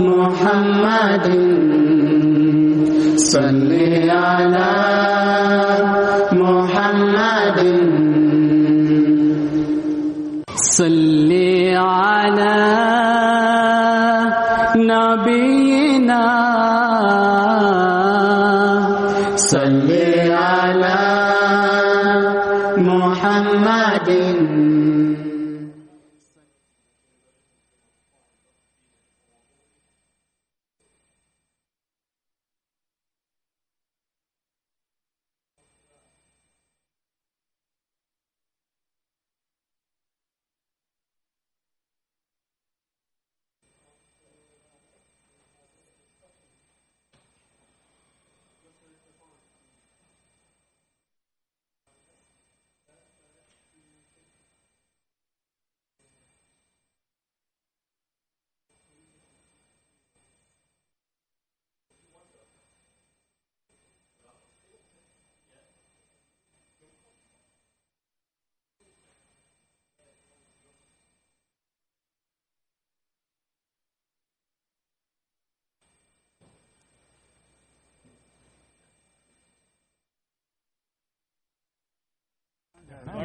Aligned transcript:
محمد. 0.00 1.26
صل 3.16 3.72
على 4.10 4.72
محمد. 6.32 7.60
صل 10.56 11.32
على 11.76 12.13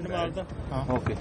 vardı. 0.09 0.45
Ah. 0.73 0.89
Okay. 0.89 1.15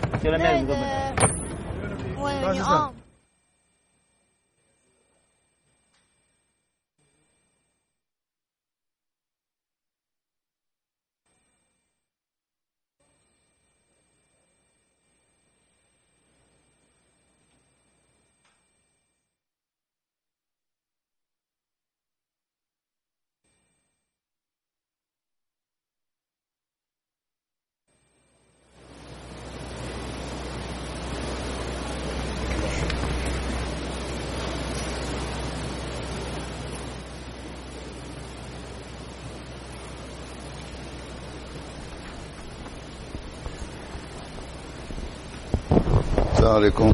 السلام 46.48 46.56
عليكم 46.56 46.94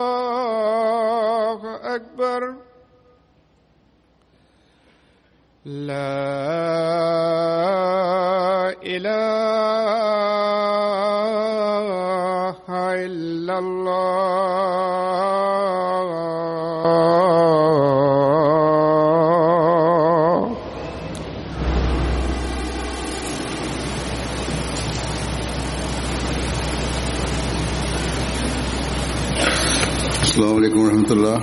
الله 0.00 1.60
أكبر. 1.96 2.54
لا 5.64 5.96
إله 8.84 9.16
إلا 13.06 13.58
الله. 13.58 15.05
ورحمة 31.06 31.12
الله 31.12 31.40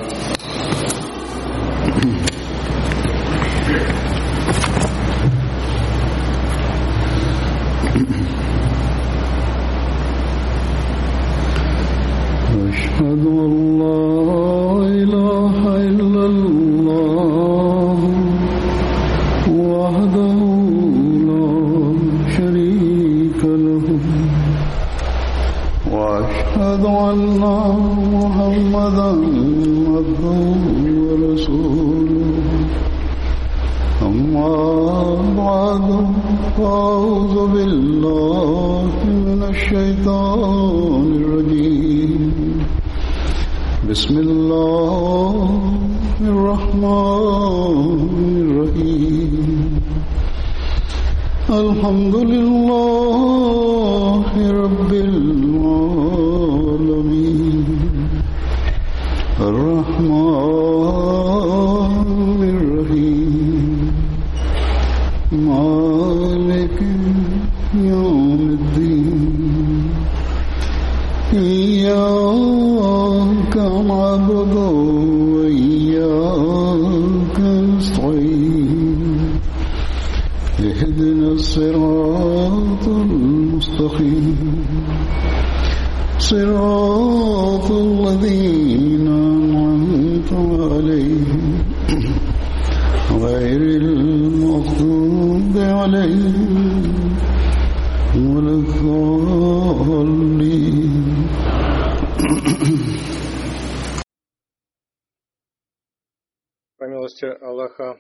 По 106.78 106.86
милости 106.86 107.26
Аллаха, 107.26 108.00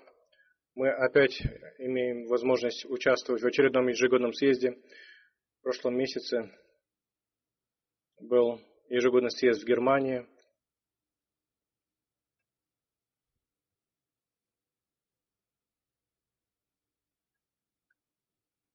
мы 0.75 0.89
опять 0.91 1.41
имеем 1.79 2.27
возможность 2.27 2.85
участвовать 2.85 3.41
в 3.41 3.45
очередном 3.45 3.87
ежегодном 3.87 4.31
съезде. 4.31 4.71
В 5.59 5.63
прошлом 5.63 5.97
месяце 5.97 6.57
был 8.21 8.61
ежегодный 8.87 9.31
съезд 9.31 9.61
в 9.61 9.65
Германии. 9.65 10.25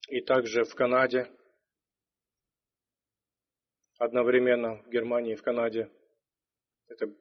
И 0.09 0.21
также 0.21 0.65
в 0.65 0.75
Канаде. 0.75 1.38
Одновременно 3.99 4.77
в 4.77 4.89
Германии 4.91 5.33
и 5.33 5.37
в 5.37 5.43
Канаде. 5.43 5.91
Это, 6.87 7.13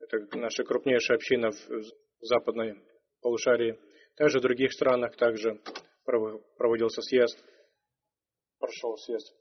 это 0.00 0.38
наша 0.38 0.64
крупнейшая 0.64 1.16
община 1.16 1.50
в, 1.50 1.68
в 1.68 1.84
западной 2.22 2.82
полушарии. 3.20 3.78
Также 4.16 4.38
в 4.38 4.42
других 4.42 4.72
странах 4.72 5.16
также 5.16 5.60
пров- 6.06 6.42
проводился 6.56 7.02
съезд. 7.02 7.38
Прошел 8.58 8.96
съезд. 8.96 9.34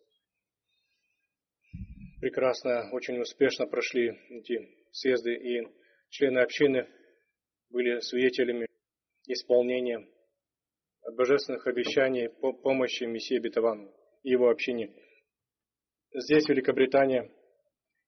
Прекрасно, 2.20 2.90
очень 2.92 3.20
успешно 3.20 3.66
прошли 3.68 4.10
эти 4.30 4.60
съезды, 4.92 5.36
и 5.36 5.68
члены 6.10 6.40
общины 6.40 6.88
были 7.70 8.00
свидетелями 8.02 8.68
исполнения 9.26 10.06
божественных 11.16 11.66
обещаний 11.68 12.30
по 12.30 12.52
помощи 12.52 13.06
Мессии 13.06 13.40
Бетавану 13.40 13.94
и 14.24 14.32
его 14.32 14.50
общине. 14.50 14.94
Здесь, 16.20 16.46
в 16.46 16.50
Великобритании, 16.50 17.32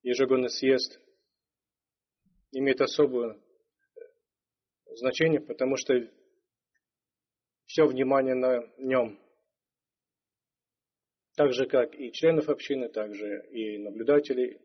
ежегодный 0.01 0.50
съезд 0.50 1.00
имеет 2.51 2.82
особое 2.82 3.39
значение, 4.96 5.39
потому 5.39 5.78
что 5.78 5.94
все 7.68 7.86
внимание 7.86 8.34
на 8.34 8.62
нем. 8.80 9.20
Так 11.36 11.54
же, 11.54 11.68
как 11.68 11.94
и 11.94 12.12
членов 12.12 12.50
общины, 12.50 12.89
так 12.89 13.13
же 13.13 13.48
и 13.51 13.78
наблюдателей 13.78 14.60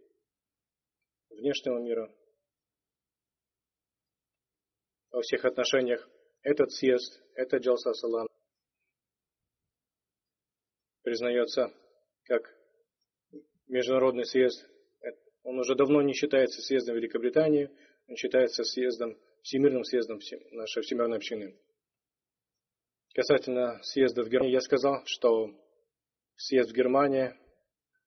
внешнего 1.29 1.81
мира. 1.81 2.11
Во 5.11 5.21
всех 5.21 5.45
отношениях 5.45 6.09
этот 6.41 6.73
съезд, 6.73 7.23
это 7.35 7.59
Джалса 7.59 7.93
Салам 7.93 8.27
признается 11.03 11.71
как 12.25 12.64
международный 13.67 14.25
съезд. 14.25 14.69
Он 15.43 15.59
уже 15.59 15.75
давно 15.75 16.01
не 16.03 16.15
считается 16.15 16.63
съездом 16.63 16.97
Великобритании, 16.97 17.71
он 18.07 18.17
считается 18.17 18.65
съездом, 18.65 19.19
всемирным 19.43 19.85
съездом 19.85 20.19
нашей 20.53 20.83
всемирной 20.83 21.19
общины. 21.19 21.59
Касательно 23.15 23.81
съезда 23.83 24.25
в 24.25 24.29
Германии, 24.29 24.55
я 24.55 24.61
сказал, 24.61 25.05
что 25.07 25.51
съезд 26.37 26.71
в 26.71 26.75
Германии 26.75 27.35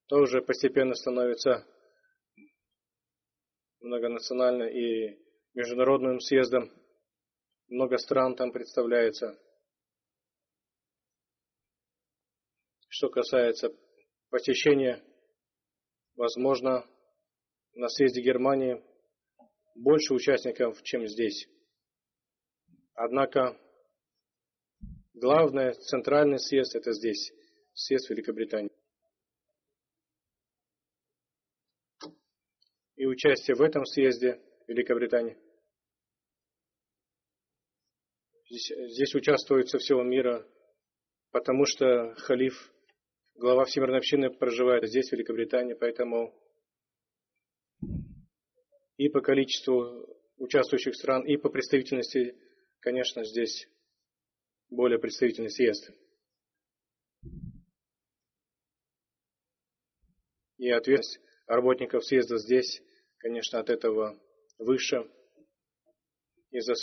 тоже 0.07 0.41
постепенно 0.41 0.95
становится 0.95 1.65
многонациональным 3.79 4.67
и 4.67 5.17
международным 5.53 6.19
съездом. 6.19 6.71
Много 7.67 7.97
стран 7.97 8.35
там 8.35 8.51
представляется. 8.51 9.39
Что 12.89 13.09
касается 13.09 13.69
посещения, 14.29 15.03
возможно, 16.17 16.83
на 17.74 17.88
съезде 17.89 18.21
Германии 18.21 18.83
больше 19.75 20.13
участников, 20.13 20.81
чем 20.83 21.07
здесь. 21.07 21.47
Однако 22.95 23.55
главный 25.13 25.74
центральный 25.74 26.39
съезд 26.39 26.75
это 26.75 26.91
здесь, 26.91 27.31
съезд 27.74 28.09
Великобритании. 28.09 28.71
И 32.95 33.05
участие 33.05 33.55
в 33.55 33.62
этом 33.62 33.86
съезде 33.86 34.41
Великобритании. 34.67 35.38
Здесь, 38.50 38.71
здесь 38.93 39.13
участвуют 39.13 39.69
со 39.69 39.77
всего 39.77 40.01
мира, 40.01 40.47
потому 41.31 41.65
что 41.65 42.15
халиф, 42.15 42.74
глава 43.38 43.65
Всемирной 43.65 44.00
общины, 44.00 44.29
проживает 44.29 44.88
здесь, 44.88 45.10
в 45.10 45.12
Великобритании, 45.13 45.74
поэтому 45.74 46.34
и 48.98 49.10
по 49.10 49.22
количеству 49.22 50.08
участвующих 50.38 50.96
стран, 50.96 51.25
и 51.25 51.38
по 51.38 51.50
представительности, 51.50 52.36
конечно, 52.79 53.24
здесь 53.24 53.67
более 54.70 55.00
представительный 55.00 55.51
съезд. 55.51 55.91
И 60.58 60.70
ответственность 60.70 61.22
работников 61.46 62.03
съезда 62.03 62.38
здесь 62.38 62.82
конечно, 63.17 63.60
от 63.60 63.70
этого 63.70 64.20
выше 64.58 65.10
из-за 66.51 66.74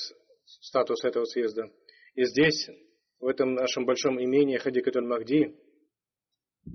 статуса 0.45 1.09
этого 1.09 1.25
съезда. 1.25 1.73
И 2.15 2.25
здесь, 2.25 2.69
в 3.19 3.27
этом 3.27 3.55
нашем 3.55 3.87
большом 3.87 4.23
имении 4.23 4.59
Хадикатуль 4.59 5.07
Махди, 5.07 5.57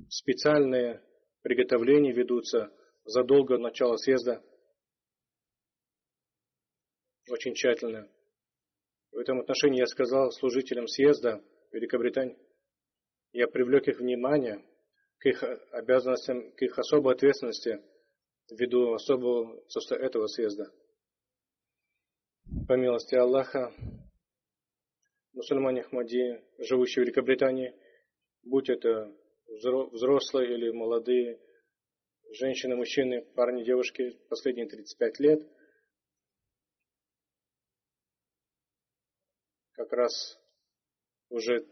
специальные 0.09 1.03
приготовления 1.41 2.11
ведутся 2.11 2.71
задолго 3.05 3.55
до 3.57 3.63
начала 3.63 3.97
съезда. 3.97 4.43
Очень 7.29 7.53
тщательно. 7.53 8.09
В 9.11 9.17
этом 9.17 9.39
отношении 9.39 9.79
я 9.79 9.87
сказал 9.87 10.31
служителям 10.31 10.87
съезда 10.87 11.43
Великобритании, 11.71 12.37
я 13.31 13.47
привлек 13.47 13.87
их 13.87 13.99
внимание 13.99 14.65
к 15.19 15.25
их 15.25 15.43
обязанностям, 15.71 16.51
к 16.53 16.61
их 16.61 16.77
особой 16.79 17.13
ответственности 17.13 17.81
ввиду 18.49 18.93
особого 18.93 19.63
этого 19.91 20.27
съезда. 20.27 20.71
По 22.67 22.73
милости 22.73 23.15
Аллаха, 23.15 23.71
мусульмане 25.33 25.81
Ахмади, 25.81 26.41
живущие 26.57 27.03
в 27.03 27.05
Великобритании, 27.05 27.75
будь 28.43 28.69
это 28.69 29.15
взрослые 29.49 30.53
или 30.53 30.69
молодые, 30.71 31.39
женщины, 32.31 32.75
мужчины, 32.75 33.21
парни, 33.35 33.63
девушки, 33.63 34.19
последние 34.29 34.67
35 34.67 35.19
лет, 35.19 35.47
как 39.73 39.91
раз 39.93 40.39
уже 41.29 41.65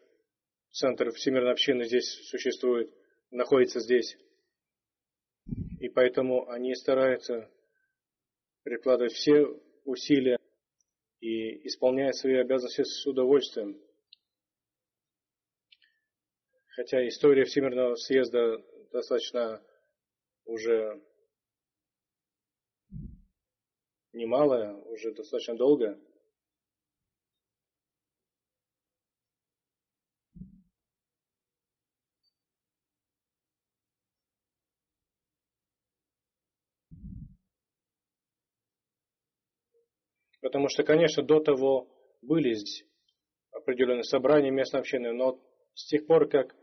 центр 0.71 1.11
Всемирной 1.11 1.51
общины 1.51 1.85
здесь 1.85 2.09
существует, 2.29 2.91
находится 3.31 3.79
здесь. 3.79 4.17
И 5.79 5.89
поэтому 5.89 6.49
они 6.49 6.73
стараются 6.75 7.49
прикладывать 8.63 9.13
все 9.13 9.45
усилия 9.85 10.39
и 11.19 11.67
исполняют 11.67 12.15
свои 12.15 12.35
обязанности 12.35 12.83
с 12.83 13.05
удовольствием. 13.05 13.79
Хотя 16.77 17.07
история 17.07 17.43
Всемирного 17.45 17.95
съезда 17.95 18.63
достаточно 18.91 19.63
уже 20.45 21.01
немалая, 24.13 24.75
уже 24.75 25.11
достаточно 25.11 25.55
долгая. 25.55 25.99
Потому 40.41 40.69
что, 40.69 40.83
конечно, 40.83 41.23
до 41.23 41.39
того 41.39 41.89
были 42.21 42.53
здесь 42.53 42.85
определенные 43.49 44.03
собрания 44.03 44.51
местной 44.51 44.81
общины, 44.81 45.11
но 45.11 45.43
с 45.73 45.87
тех 45.87 46.05
пор, 46.05 46.29
как 46.29 46.55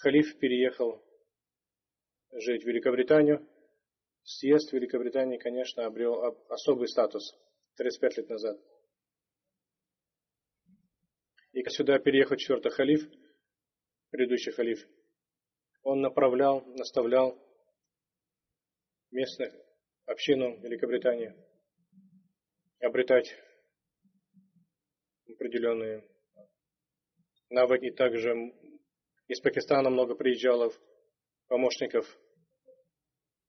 халиф 0.00 0.38
переехал 0.38 1.02
жить 2.32 2.64
в 2.64 2.66
Великобританию, 2.66 3.46
съезд 4.22 4.72
Великобритании, 4.72 5.38
конечно, 5.38 5.86
обрел 5.86 6.22
особый 6.48 6.88
статус 6.88 7.34
35 7.76 8.16
лет 8.18 8.28
назад. 8.28 8.60
И 11.52 11.62
сюда 11.68 11.98
переехал 11.98 12.36
четвертый 12.36 12.70
халиф, 12.70 13.08
предыдущий 14.10 14.52
халиф, 14.52 14.86
он 15.82 16.00
направлял, 16.00 16.64
наставлял 16.76 17.38
местных 19.10 19.52
общину 20.06 20.60
Великобритании– 20.60 21.34
обретать 22.80 23.34
определенные 25.28 26.04
навыки. 27.50 27.90
Также 27.90 28.34
из 29.30 29.40
Пакистана 29.40 29.90
много 29.90 30.16
приезжало 30.16 30.72
помощников, 31.46 32.04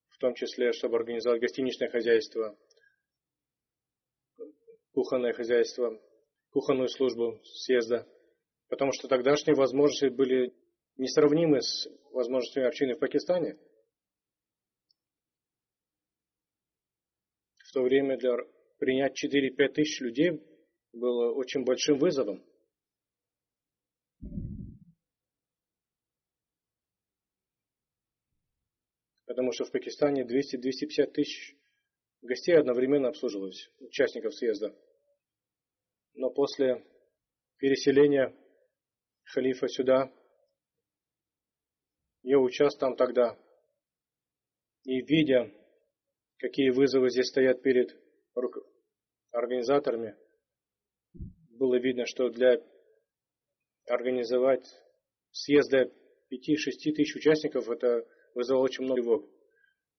в 0.09 0.17
том 0.19 0.35
числе, 0.35 0.73
чтобы 0.73 0.97
организовать 0.97 1.41
гостиничное 1.41 1.89
хозяйство, 1.89 2.55
кухонное 4.93 5.33
хозяйство, 5.33 5.99
кухонную 6.51 6.87
службу 6.87 7.41
съезда. 7.43 8.07
Потому 8.67 8.91
что 8.93 9.07
тогдашние 9.07 9.55
возможности 9.55 10.13
были 10.13 10.53
несравнимы 10.97 11.61
с 11.61 11.87
возможностями 12.11 12.67
общины 12.67 12.93
в 12.93 12.99
Пакистане. 12.99 13.57
В 17.57 17.73
то 17.73 17.81
время 17.81 18.19
для 18.19 18.35
принять 18.77 19.13
4-5 19.13 19.67
тысяч 19.69 19.99
людей 19.99 20.43
было 20.93 21.33
очень 21.33 21.63
большим 21.63 21.97
вызовом. 21.97 22.45
Потому 29.31 29.53
что 29.53 29.63
в 29.63 29.71
Пакистане 29.71 30.23
200-250 30.25 31.11
тысяч 31.13 31.55
гостей 32.21 32.51
одновременно 32.51 33.07
обслуживалось, 33.07 33.71
участников 33.79 34.35
съезда. 34.35 34.75
Но 36.15 36.29
после 36.31 36.85
переселения 37.55 38.35
халифа 39.23 39.69
сюда, 39.69 40.11
я 42.23 42.39
участвовал 42.39 42.97
тогда, 42.97 43.39
и 44.83 45.01
видя, 45.01 45.49
какие 46.37 46.69
вызовы 46.69 47.09
здесь 47.09 47.29
стоят 47.29 47.61
перед 47.61 47.97
организаторами, 49.31 50.13
было 51.51 51.79
видно, 51.79 52.05
что 52.05 52.27
для 52.27 52.61
организовать 53.85 54.65
съезда 55.31 55.85
5-6 55.85 56.95
тысяч 56.95 57.15
участников 57.15 57.69
это 57.69 58.05
вызвало 58.33 58.61
очень 58.61 58.83
много 58.83 59.01
тревог. 59.01 59.29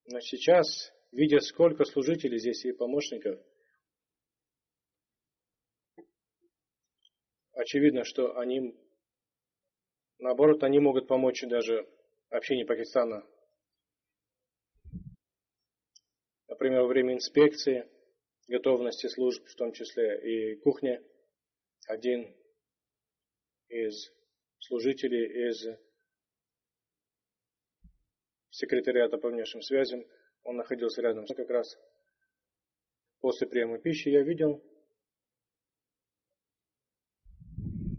Но 0.07 0.21
сейчас, 0.21 0.93
видя 1.11 1.41
сколько 1.41 1.85
служителей 1.85 2.39
здесь 2.39 2.65
и 2.65 2.73
помощников, 2.73 3.41
очевидно, 7.53 8.05
что 8.05 8.39
они, 8.39 8.75
наоборот, 10.19 10.62
они 10.65 10.79
могут 10.79 11.07
помочь 11.07 11.43
даже 11.43 11.89
общению 12.31 12.67
Пакистана. 12.67 13.27
Например, 16.49 16.83
во 16.83 16.89
время 16.89 17.15
инспекции– 17.15 17.89
готовности 18.49 19.07
служб, 19.09 19.47
в 19.47 19.55
том 19.55 19.73
числе 19.73 20.53
и 20.53 20.57
кухни, 20.57 21.01
один 21.87 22.35
из 23.69 24.12
служителей 24.59 25.49
из 25.49 25.67
секретариата 28.52 29.18
по 29.18 29.28
внешним 29.28 29.62
связям, 29.62 30.04
он 30.44 30.56
находился 30.56 31.02
рядом 31.02 31.26
как 31.26 31.50
раз 31.50 31.76
после 33.21 33.47
приема 33.47 33.78
пищи, 33.78 34.09
я 34.09 34.23
видел, 34.23 34.62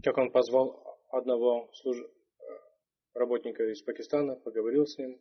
как 0.02 0.16
он 0.18 0.30
позвал 0.30 1.00
одного 1.10 1.70
служ... 1.72 1.96
работника 3.14 3.64
из 3.64 3.82
Пакистана, 3.82 4.36
поговорил 4.36 4.86
с 4.86 4.98
ним. 4.98 5.20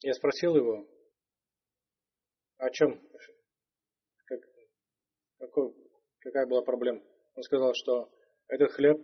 Я 0.00 0.14
спросил 0.14 0.56
его, 0.56 0.88
о 2.56 2.70
чем? 2.70 3.00
Как, 4.24 4.40
какой, 5.38 5.74
какая 6.20 6.46
была 6.46 6.62
проблема? 6.62 7.02
Он 7.34 7.42
сказал, 7.42 7.74
что 7.74 8.10
этот 8.48 8.72
хлеб 8.72 8.98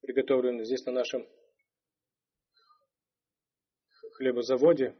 приготовлен 0.00 0.64
здесь 0.64 0.84
на 0.86 0.92
нашем 0.92 1.26
хлебозаводе, 4.12 4.96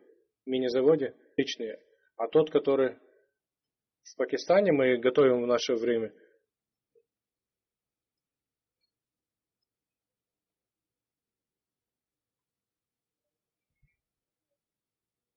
мини-заводе, 0.47 1.15
личные. 1.37 1.83
А 2.17 2.29
тот, 2.29 2.51
который 2.51 2.97
в 4.03 4.17
Пакистане 4.17 4.73
мы 4.73 4.99
готовим 4.99 5.43
в 5.43 5.47
наше 5.47 5.75
время– 5.75 6.13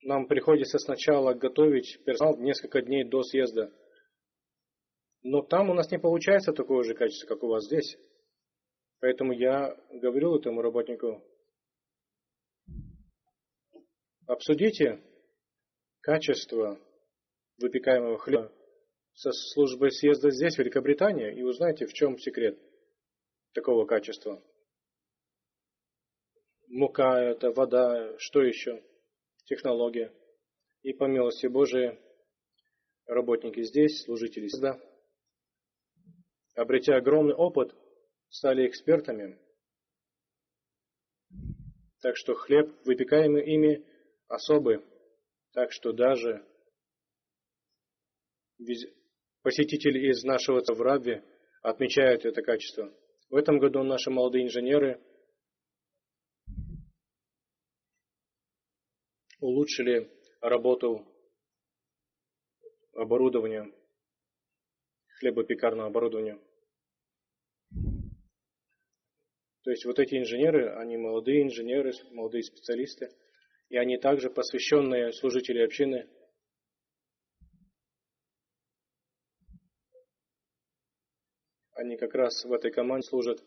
нам 0.02 0.26
приходится 0.26 0.78
сначала 0.78 1.32
готовить 1.32 2.02
персонал 2.04 2.36
несколько 2.38 2.82
дней 2.82 3.04
до 3.04 3.22
съезда. 3.22 3.72
Но 5.22 5.42
там 5.42 5.70
у 5.70 5.74
нас 5.74 5.90
не 5.90 5.98
получается 5.98 6.52
такого 6.52 6.82
же 6.84 6.94
качества, 6.94 7.28
как 7.28 7.42
у 7.44 7.48
вас 7.48 7.64
здесь. 7.64 7.96
Поэтому 9.02 9.32
я 9.32 9.76
говорил 9.90 10.36
этому 10.36 10.62
работнику, 10.62 11.20
обсудите 14.28 15.02
качество 16.00 16.78
выпекаемого 17.58 18.16
хлеба 18.18 18.52
со 19.14 19.32
службой 19.32 19.90
съезда 19.90 20.30
здесь, 20.30 20.54
в 20.54 20.60
Великобритании, 20.60 21.36
и 21.36 21.42
узнаете, 21.42 21.86
в 21.86 21.92
чем 21.92 22.16
секрет 22.16 22.56
такого 23.54 23.86
качества. 23.86 24.40
Мука 26.68 27.18
это, 27.18 27.50
вода, 27.50 28.16
что 28.18 28.40
еще– 28.40 28.84
технология. 29.46 30.14
И 30.82 30.92
по 30.92 31.06
милости 31.06 31.48
Божией 31.48 31.98
работники 33.06 33.64
здесь, 33.64 34.04
служители 34.04 34.46
сюда, 34.46 34.80
обретя 36.54 36.94
огромный 36.98 37.34
опыт, 37.34 37.74
стали 38.32 38.66
экспертами. 38.66 39.38
Так 42.00 42.16
что 42.16 42.34
хлеб, 42.34 42.68
выпекаемый 42.84 43.44
ими, 43.44 43.86
особый. 44.26 44.82
Так 45.52 45.70
что 45.70 45.92
даже 45.92 46.44
посетители 49.42 50.10
из 50.10 50.24
нашего 50.24 50.60
в 50.60 50.80
Рабве 50.80 51.22
отмечают 51.62 52.24
это 52.24 52.42
качество. 52.42 52.92
В 53.28 53.36
этом 53.36 53.58
году 53.58 53.82
наши 53.82 54.10
молодые 54.10 54.46
инженеры 54.46 55.00
улучшили 59.40 60.10
работу 60.40 61.06
оборудования, 62.94 63.70
хлебопекарного 65.18 65.88
оборудования. 65.88 66.40
То 69.62 69.70
есть 69.70 69.84
вот 69.84 69.98
эти 69.98 70.16
инженеры, 70.16 70.74
они 70.74 70.96
молодые 70.96 71.42
инженеры, 71.42 71.92
молодые 72.10 72.42
специалисты, 72.42 73.14
и 73.68 73.76
они 73.76 73.96
также 73.96 74.28
посвященные 74.28 75.12
служители 75.12 75.62
общины. 75.62 76.08
Они 81.74 81.96
как 81.96 82.14
раз 82.14 82.44
в 82.44 82.52
этой 82.52 82.72
команде 82.72 83.06
служат 83.06 83.42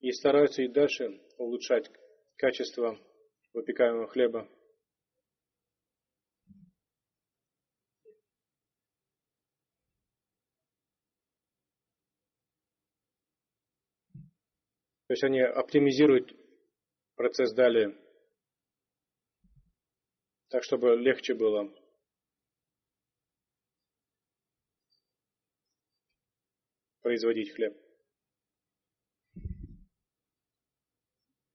и 0.00 0.12
стараются 0.12 0.62
и 0.62 0.68
дальше 0.68 1.20
улучшать 1.38 1.90
качество 2.36 2.98
выпекаемого 3.54 4.08
хлеба. 4.08 4.48
То 15.05 15.05
есть 15.16 15.24
они 15.24 15.40
оптимизируют 15.40 16.36
процесс 17.14 17.54
далее, 17.54 17.96
так 20.48 20.62
чтобы 20.62 20.96
легче 20.96 21.34
было. 21.34 21.72
производить 27.00 27.54
хлеб. 27.54 27.72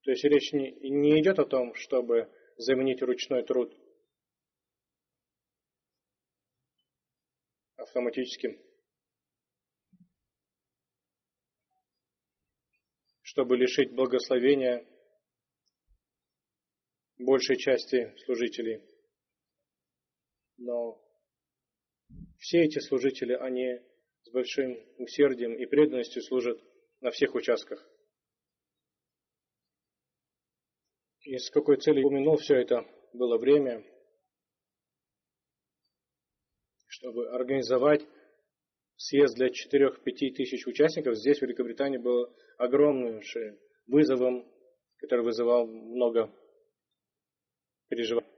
То 0.04 0.12
есть 0.12 0.24
речь 0.24 0.54
не, 0.54 0.72
не 0.90 1.20
идет 1.20 1.40
о 1.40 1.46
том, 1.46 1.76
чтобы 1.76 2.34
заменить 2.56 3.02
ручной 3.02 3.44
труд 3.44 3.78
автоматическим 7.76 8.58
чтобы 13.32 13.56
лишить 13.56 13.94
благословения 13.94 14.86
большей 17.18 17.56
части 17.56 18.14
служителей. 18.26 18.84
Но 20.58 21.02
все 22.40 22.64
эти 22.64 22.80
служители, 22.80 23.32
они 23.32 23.80
с 24.24 24.32
большим 24.32 24.78
усердием 24.98 25.54
и 25.54 25.66
преданностью 25.66 26.22
служат 26.24 26.62
на 27.00 27.12
всех 27.12 27.34
участках. 27.34 27.82
И 31.22 31.38
с 31.38 31.50
какой 31.52 31.78
целью 31.78 32.08
упомянул 32.08 32.36
все 32.36 32.56
это 32.56 32.86
было 33.14 33.38
время, 33.38 33.82
чтобы 36.88 37.30
организовать 37.30 38.06
съезд 39.02 39.36
для 39.36 39.48
4-5 39.48 40.34
тысяч 40.36 40.68
участников 40.68 41.16
здесь, 41.16 41.40
в 41.40 41.42
Великобритании, 41.42 41.98
был 41.98 42.34
огромным 42.58 43.22
вызовом, 43.88 44.48
который 44.98 45.26
вызывал 45.26 45.66
много 45.66 46.32
переживаний. 47.90 48.30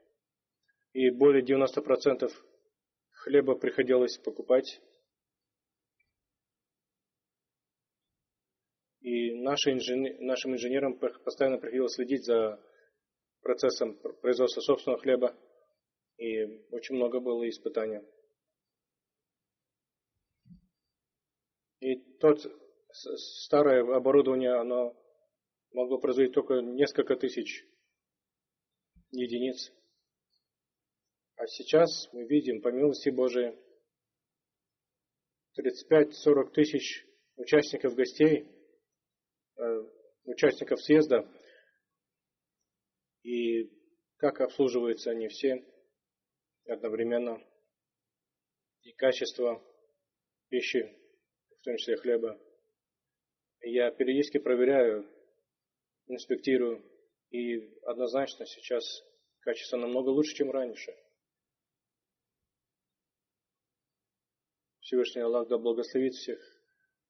И 0.94 1.10
более 1.10 1.44
90% 1.44 2.32
хлеба 3.12 3.56
приходилось 3.56 4.18
покупать. 4.18 4.82
И 9.02 9.34
наши 9.42 9.72
инженер, 9.72 10.22
нашим 10.22 10.54
инженерам 10.54 10.98
постоянно 10.98 11.58
приходилось 11.58 11.96
следить 11.96 12.24
за 12.24 12.64
процессом 13.42 13.98
производства 14.22 14.62
собственного 14.62 15.02
хлеба. 15.02 15.36
И 16.18 16.46
очень 16.72 16.96
много 16.96 17.20
было 17.20 17.48
испытаний. 17.50 18.00
И 21.84 21.98
тот 22.24 22.40
старое 22.94 23.82
оборудование, 23.82 24.54
оно 24.54 24.96
могло 25.74 25.98
производить 26.00 26.34
только 26.34 26.62
несколько 26.62 27.18
тысяч 27.18 27.68
единиц. 29.12 29.74
А 31.36 31.46
сейчас 31.48 32.08
мы 32.14 32.24
видим, 32.24 32.62
по 32.62 32.70
милости 32.70 33.10
Божией, 33.10 33.60
35-40 35.60 36.52
тысяч 36.54 37.06
участников 37.36 37.94
гостей, 37.94 38.48
э, 39.58 39.84
участников 40.24 40.82
съезда, 40.82 41.30
и 43.24 43.70
как 44.16 44.40
обслуживаются 44.40 45.12
они 45.12 45.28
все 45.28 45.62
одновременно, 46.70 47.46
и 48.84 48.94
качество 48.94 49.62
пищи 50.48 51.03
в 51.64 51.66
том 51.66 51.78
числе 51.78 51.96
хлеба. 51.96 52.38
Я 53.62 53.90
периодически 53.90 54.38
проверяю, 54.38 55.10
инспектирую, 56.08 56.84
и 57.30 57.74
однозначно 57.84 58.46
сейчас 58.46 58.84
качество 59.40 59.78
намного 59.78 60.10
лучше, 60.10 60.36
чем 60.36 60.52
раньше. 60.52 60.94
Всевышний 64.82 65.22
Аллах 65.22 65.48
да 65.48 65.58
благословит 65.58 66.16
всех 66.16 66.38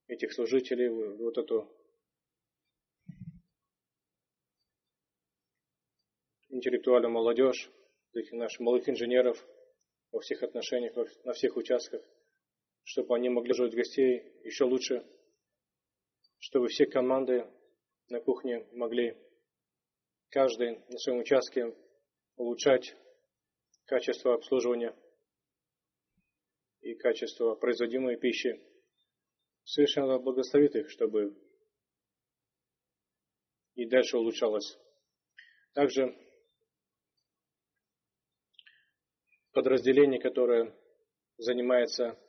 этих 0.06 0.32
служителей, 0.32 0.90
вот 0.90 1.36
эту 1.40 1.68
интеллектуальную 6.50 7.12
молодежь, 7.12 7.72
таких 8.12 8.34
наших 8.34 8.60
молодых 8.60 8.88
инженеров 8.88 9.44
во 10.12 10.20
всех 10.20 10.44
отношениях, 10.44 10.96
на 11.24 11.34
всех 11.34 11.58
участках– 11.58 12.04
чтобы 12.84 13.16
они 13.16 13.30
могли 13.30 13.54
жить 13.54 13.74
гостей 13.74 14.24
еще 14.44 14.66
лучше, 14.66 15.06
чтобы 16.40 16.68
все 16.68 16.86
команды 16.86 17.48
на 18.10 18.20
кухне 18.20 18.68
могли 18.74 19.18
каждый 20.30 20.80
на 20.90 20.98
своем 20.98 21.20
участке 21.20 21.76
улучшать 22.36 22.96
качество 23.86 24.34
обслуживания 24.34 24.96
и 26.82 26.96
качество 26.96 27.56
производимой 27.56 28.18
пищи. 28.18 28.62
Совершенно 29.64 30.20
благословит 30.20 30.76
их, 30.76 30.90
чтобы 30.90 31.38
и 33.76 33.88
дальше 33.88 34.18
улучшалось. 34.18 34.78
Также 35.74 36.16
подразделение, 39.54 40.20
которое 40.20 40.76
занимается 41.38 42.20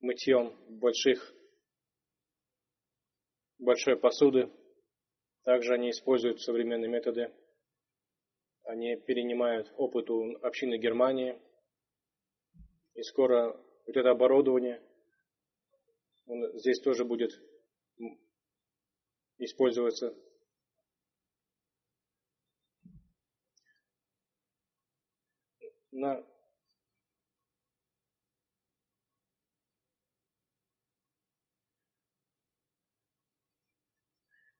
мытьем 0.00 0.54
больших, 0.80 1.34
большой 3.58 3.96
посуды. 3.96 4.50
Также 5.44 5.74
они 5.74 5.90
используют 5.90 6.40
современные 6.40 6.88
методы. 6.90 7.32
Они 8.64 8.96
перенимают 8.96 9.72
опыт 9.76 10.10
у 10.10 10.36
общины 10.38 10.76
Германии. 10.76 11.40
И 12.94 13.02
скоро 13.02 13.52
вот 13.86 13.96
это 13.96 14.10
оборудование 14.10 14.82
здесь 16.54 16.80
тоже 16.80 17.04
будет 17.04 17.30
использоваться. 19.38 20.14
На 25.92 26.26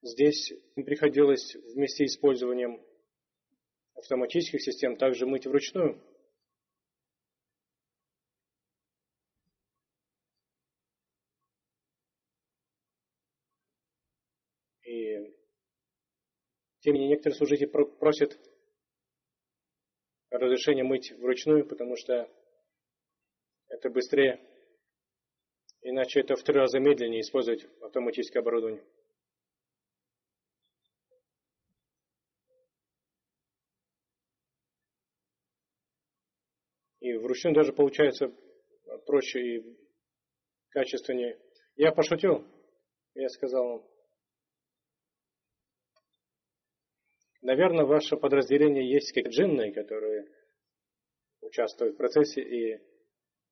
Здесь 0.07 0.53
приходилось 0.77 1.57
вместе 1.75 2.07
с 2.07 2.15
использованием 2.15 2.81
автоматических 3.97 4.63
систем 4.63 4.97
также 4.97 5.27
мыть 5.27 5.47
вручную. 5.47 6.01
И 14.85 15.35
тем 16.79 16.95
не 16.95 17.01
менее 17.01 17.09
некоторые 17.09 17.37
служители 17.37 17.67
просят 17.67 18.39
разрешение 20.31 20.85
мыть 20.85 21.11
вручную, 21.19 21.67
потому 21.67 21.97
что 21.97 22.31
это 23.67 23.91
быстрее. 23.91 24.41
Иначе 25.81 26.21
это 26.21 26.37
в 26.37 26.45
три 26.45 26.55
раза 26.55 26.79
медленнее 26.79 27.23
использовать 27.23 27.65
автоматическое 27.81 28.41
оборудование. 28.41 28.85
Вручную 37.37 37.55
даже 37.55 37.75
получается 37.75 38.33
проще 39.05 39.41
и 39.41 39.79
качественнее. 40.71 41.39
Я 41.75 41.93
пошутил. 41.93 42.47
Я 43.13 43.29
сказал, 43.29 43.87
наверное, 47.43 47.85
ваше 47.85 48.17
подразделение 48.17 48.91
есть 48.91 49.13
как 49.13 49.27
джинны, 49.27 49.71
которые 49.73 50.33
участвуют 51.43 51.95
в 51.95 51.99
процессе 51.99 52.41
и 52.41 52.81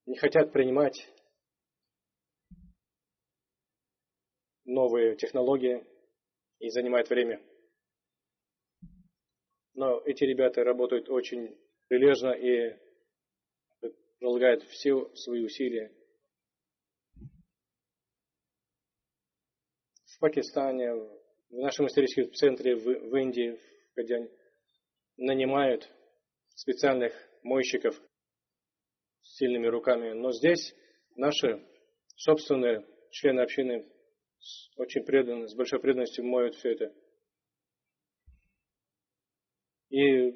не 0.06 0.16
хотят 0.16 0.50
принимать 0.50 1.06
новые 4.64 5.14
технологии 5.16 5.84
и 6.58 6.70
занимают 6.70 7.10
время. 7.10 7.42
Но 9.74 10.00
эти 10.06 10.24
ребята 10.24 10.64
работают 10.64 11.10
очень 11.10 11.54
прилежно 11.88 12.32
и 12.32 12.83
прилагают 14.24 14.62
все 14.62 15.06
свои 15.16 15.44
усилия. 15.44 15.92
В 20.06 20.18
Пакистане, 20.18 20.94
в 20.94 21.20
нашем 21.50 21.88
историческом 21.88 22.32
центре 22.32 22.74
в, 22.74 22.84
в 22.84 23.16
Индии, 23.16 23.50
в 23.90 23.94
Кадяне, 23.94 24.30
нанимают 25.18 25.92
специальных 26.54 27.12
мойщиков 27.42 28.00
с 29.20 29.36
сильными 29.36 29.66
руками. 29.66 30.12
Но 30.14 30.32
здесь 30.32 30.74
наши 31.16 31.62
собственные 32.16 32.86
члены 33.10 33.40
общины 33.40 33.86
очень 34.76 35.04
преданно, 35.04 35.48
с 35.48 35.54
большой 35.54 35.80
преданностью 35.80 36.24
моют 36.24 36.54
все 36.54 36.72
это. 36.72 36.94
И 39.90 40.32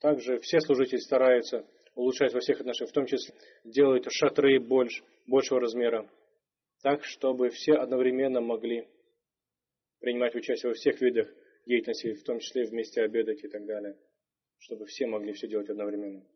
также 0.00 0.38
все 0.40 0.60
служители 0.60 0.98
стараются 0.98 1.66
улучшать 1.94 2.32
во 2.32 2.40
всех 2.40 2.60
отношениях, 2.60 2.90
в 2.90 2.94
том 2.94 3.06
числе 3.06 3.34
делают 3.64 4.06
шатры 4.10 4.58
больше, 4.60 5.02
большего 5.26 5.60
размера, 5.60 6.08
так, 6.82 7.04
чтобы 7.04 7.50
все 7.50 7.74
одновременно 7.74 8.40
могли 8.40 8.88
принимать 10.00 10.34
участие 10.34 10.70
во 10.70 10.74
всех 10.74 11.00
видах 11.00 11.28
деятельности, 11.66 12.14
в 12.14 12.24
том 12.24 12.40
числе 12.40 12.64
вместе 12.64 13.02
обедать 13.02 13.44
и 13.44 13.48
так 13.48 13.64
далее, 13.66 13.96
чтобы 14.58 14.86
все 14.86 15.06
могли 15.06 15.32
все 15.32 15.48
делать 15.48 15.68
одновременно. 15.68 16.26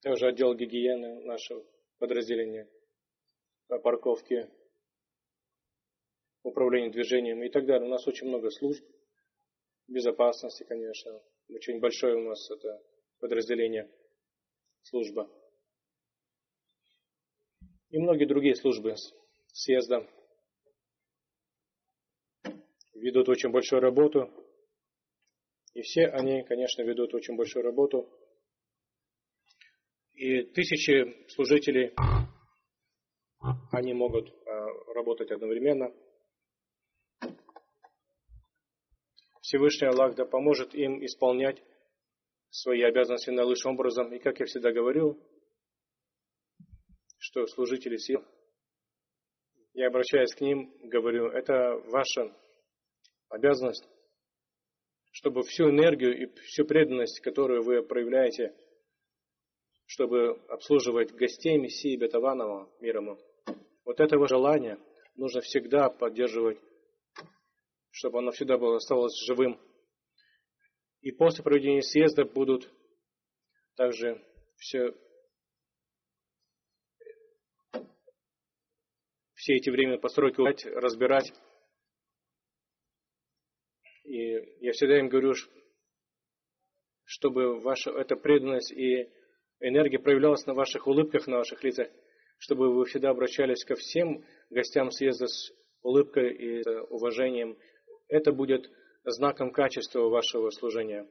Также 0.00 0.26
отдел 0.26 0.54
гигиены 0.54 1.24
нашего 1.24 1.64
подразделения, 1.98 2.68
парковки, 3.68 4.48
управление 6.42 6.90
движением 6.90 7.42
и 7.42 7.48
так 7.48 7.66
далее. 7.66 7.86
У 7.86 7.90
нас 7.90 8.06
очень 8.06 8.26
много 8.26 8.50
служб, 8.50 8.84
безопасности, 9.86 10.64
конечно, 10.64 11.22
очень 11.54 11.80
большое 11.80 12.16
у 12.16 12.28
нас 12.28 12.50
это 12.50 12.82
подразделение, 13.18 13.90
служба. 14.82 15.30
И 17.90 17.98
многие 17.98 18.24
другие 18.24 18.56
службы 18.56 18.94
съезда 19.52 20.08
ведут 22.94 23.28
очень 23.28 23.50
большую 23.50 23.80
работу. 23.80 24.30
И 25.74 25.82
все 25.82 26.06
они, 26.06 26.42
конечно, 26.44 26.82
ведут 26.82 27.14
очень 27.14 27.36
большую 27.36 27.64
работу. 27.64 28.08
И 30.14 30.42
тысячи 30.42 31.26
служителей, 31.30 31.92
они 33.72 33.92
могут 33.94 34.28
а, 34.46 34.92
работать 34.94 35.30
одновременно. 35.30 35.92
Всевышний 39.42 39.88
Аллах 39.88 40.14
да 40.14 40.24
поможет 40.24 40.74
им 40.74 41.04
исполнять 41.04 41.62
свои 42.50 42.80
обязанности 42.82 43.30
наилучшим 43.30 43.72
образом. 43.72 44.12
И 44.14 44.20
как 44.20 44.38
я 44.38 44.46
всегда 44.46 44.72
говорю, 44.72 45.18
что 47.18 47.46
служители 47.46 47.96
сил, 47.96 48.24
я 49.74 49.88
обращаюсь 49.88 50.34
к 50.34 50.40
ним, 50.40 50.72
говорю, 50.84 51.28
это 51.28 51.74
ваша 51.88 52.32
обязанность, 53.30 53.84
чтобы 55.10 55.42
всю 55.42 55.70
энергию 55.70 56.16
и 56.22 56.26
всю 56.42 56.64
преданность, 56.64 57.20
которую 57.20 57.62
вы 57.62 57.82
проявляете, 57.82 58.54
чтобы 59.86 60.40
обслуживать 60.48 61.12
гостей 61.12 61.58
Мессии 61.58 61.96
Бетаванова, 61.96 62.70
мир 62.80 62.98
ему, 62.98 63.18
вот 63.84 63.98
этого 63.98 64.28
желания 64.28 64.78
нужно 65.16 65.40
всегда 65.40 65.90
поддерживать 65.90 66.60
чтобы 67.92 68.18
оно 68.18 68.32
всегда 68.32 68.58
было, 68.58 68.76
оставалось 68.76 69.16
живым. 69.24 69.60
И 71.02 71.12
после 71.12 71.44
проведения 71.44 71.82
съезда 71.82 72.24
будут 72.24 72.72
также 73.76 74.20
все, 74.56 74.94
все 79.34 79.54
эти 79.54 79.70
временные 79.70 79.98
постройки 79.98 80.40
разбирать. 80.68 81.32
И 84.04 84.64
я 84.64 84.72
всегда 84.72 84.98
им 84.98 85.08
говорю, 85.08 85.34
чтобы 87.04 87.60
ваша 87.60 87.90
эта 87.90 88.16
преданность 88.16 88.72
и 88.72 89.10
энергия 89.60 89.98
проявлялась 89.98 90.46
на 90.46 90.54
ваших 90.54 90.86
улыбках, 90.86 91.26
на 91.26 91.38
ваших 91.38 91.62
лицах, 91.62 91.88
чтобы 92.38 92.74
вы 92.74 92.84
всегда 92.86 93.10
обращались 93.10 93.64
ко 93.64 93.74
всем 93.74 94.24
гостям 94.50 94.90
съезда 94.90 95.26
с 95.26 95.52
улыбкой 95.82 96.32
и 96.32 96.68
уважением 96.90 97.58
это 98.12 98.30
будет 98.30 98.70
знаком 99.04 99.50
качества 99.50 100.02
вашего 100.02 100.50
служения. 100.50 101.08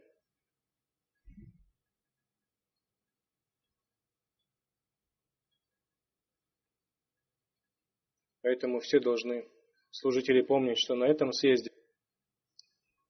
Поэтому 8.43 8.79
все 8.79 8.99
должны, 8.99 9.49
служители, 9.89 10.41
помнить, 10.41 10.77
что 10.77 10.93
на 10.93 11.05
этом 11.05 11.31
съезде 11.31 11.71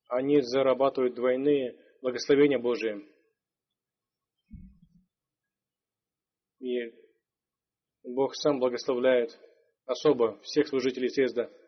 они 0.08 0.41
зарабатывают 0.41 1.15
двойные 1.15 1.77
благословения 2.01 2.60
Божие. 2.60 3.06
И 6.60 6.93
Бог 8.04 8.36
сам 8.36 8.60
благословляет 8.60 9.38
особо 9.86 10.39
всех 10.43 10.69
служителей 10.69 11.10
съезда– 11.10 11.51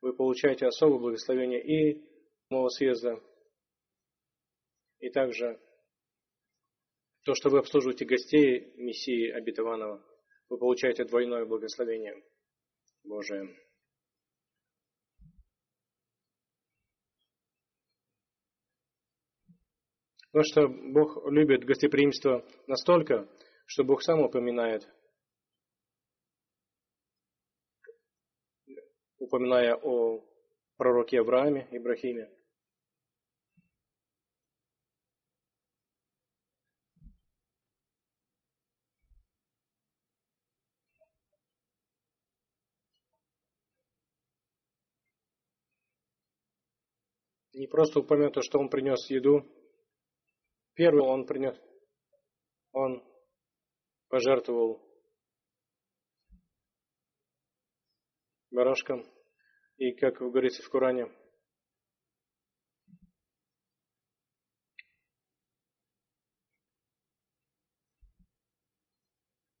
вы 0.00 0.14
получаете 0.14 0.66
особое 0.66 0.98
благословение 0.98 1.62
и 1.62 2.02
нового 2.50 2.68
съезда, 2.68 3.20
и 4.98 5.10
также 5.10 5.60
то, 7.24 7.34
что 7.34 7.50
вы 7.50 7.58
обслуживаете 7.58 8.04
гостей 8.04 8.72
Мессии 8.76 9.30
Обетованного, 9.30 10.04
вы 10.48 10.58
получаете 10.58 11.04
двойное 11.04 11.44
благословение 11.44 12.22
Божие. 13.04 13.56
Потому 20.32 20.44
что 20.44 20.68
Бог 20.68 21.30
любит 21.30 21.64
гостеприимство 21.64 22.46
настолько, 22.66 23.28
что 23.66 23.84
Бог 23.84 24.02
сам 24.02 24.20
упоминает– 24.20 24.88
упоминая 29.30 29.76
о 29.76 30.24
пророке 30.76 31.20
Аврааме, 31.20 31.68
Ибрахиме. 31.70 32.28
Не 47.52 47.68
просто 47.68 48.00
упомянуть 48.00 48.34
то, 48.34 48.42
что 48.42 48.58
он 48.58 48.68
принес 48.68 49.08
еду. 49.10 49.46
Первый 50.74 51.02
он 51.02 51.26
принес, 51.26 51.56
он 52.72 53.04
пожертвовал 54.08 54.80
барашком 58.50 59.04
и 59.80 59.92
как 59.92 60.18
говорится 60.18 60.62
в 60.62 60.70
Коране, 60.70 61.10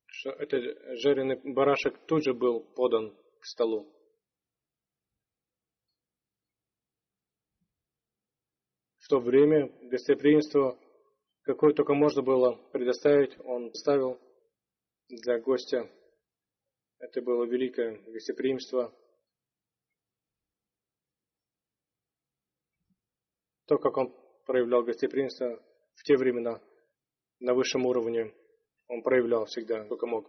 что 0.06 0.30
этот 0.30 0.62
жареный 1.00 1.40
барашек 1.52 1.98
тут 2.06 2.22
же 2.22 2.34
был 2.34 2.60
подан 2.60 3.16
к 3.40 3.44
столу. 3.44 3.92
то 9.10 9.18
время 9.18 9.66
гостеприимство, 9.90 10.78
какое 11.42 11.74
только 11.74 11.94
можно 11.94 12.22
было 12.22 12.54
предоставить, 12.70 13.36
он 13.40 13.74
ставил 13.74 14.20
для 15.08 15.40
гостя. 15.40 15.90
Это 17.00 17.20
было 17.20 17.44
великое 17.44 17.98
гостеприимство. 18.06 18.94
То, 23.70 23.78
как 23.78 23.96
он 23.98 24.12
проявлял 24.46 24.82
гостеприимство 24.82 25.62
в 25.94 26.02
те 26.02 26.16
времена 26.16 26.60
на 27.38 27.54
высшем 27.54 27.86
уровне, 27.86 28.34
он 28.88 29.00
проявлял 29.00 29.44
всегда, 29.44 29.84
только 29.84 30.08
мог. 30.08 30.28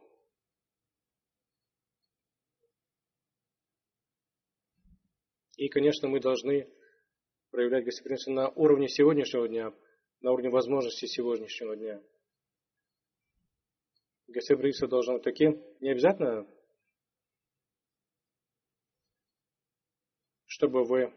И, 5.55 5.69
конечно, 5.69 6.07
мы 6.07 6.19
должны 6.19 6.71
проявлять 7.49 7.85
гостеприимство 7.85 8.31
на 8.31 8.49
уровне 8.49 8.87
сегодняшнего 8.87 9.47
дня, 9.47 9.73
на 10.19 10.33
уровне 10.33 10.51
возможностей 10.51 11.07
сегодняшнего 11.07 11.75
дня. 11.75 11.99
Гостеприимство 14.27 14.87
должно 14.87 15.13
быть 15.15 15.23
таким, 15.23 15.59
не 15.79 15.89
обязательно, 15.89 16.47
чтобы 20.45 20.83
вы 20.83 21.11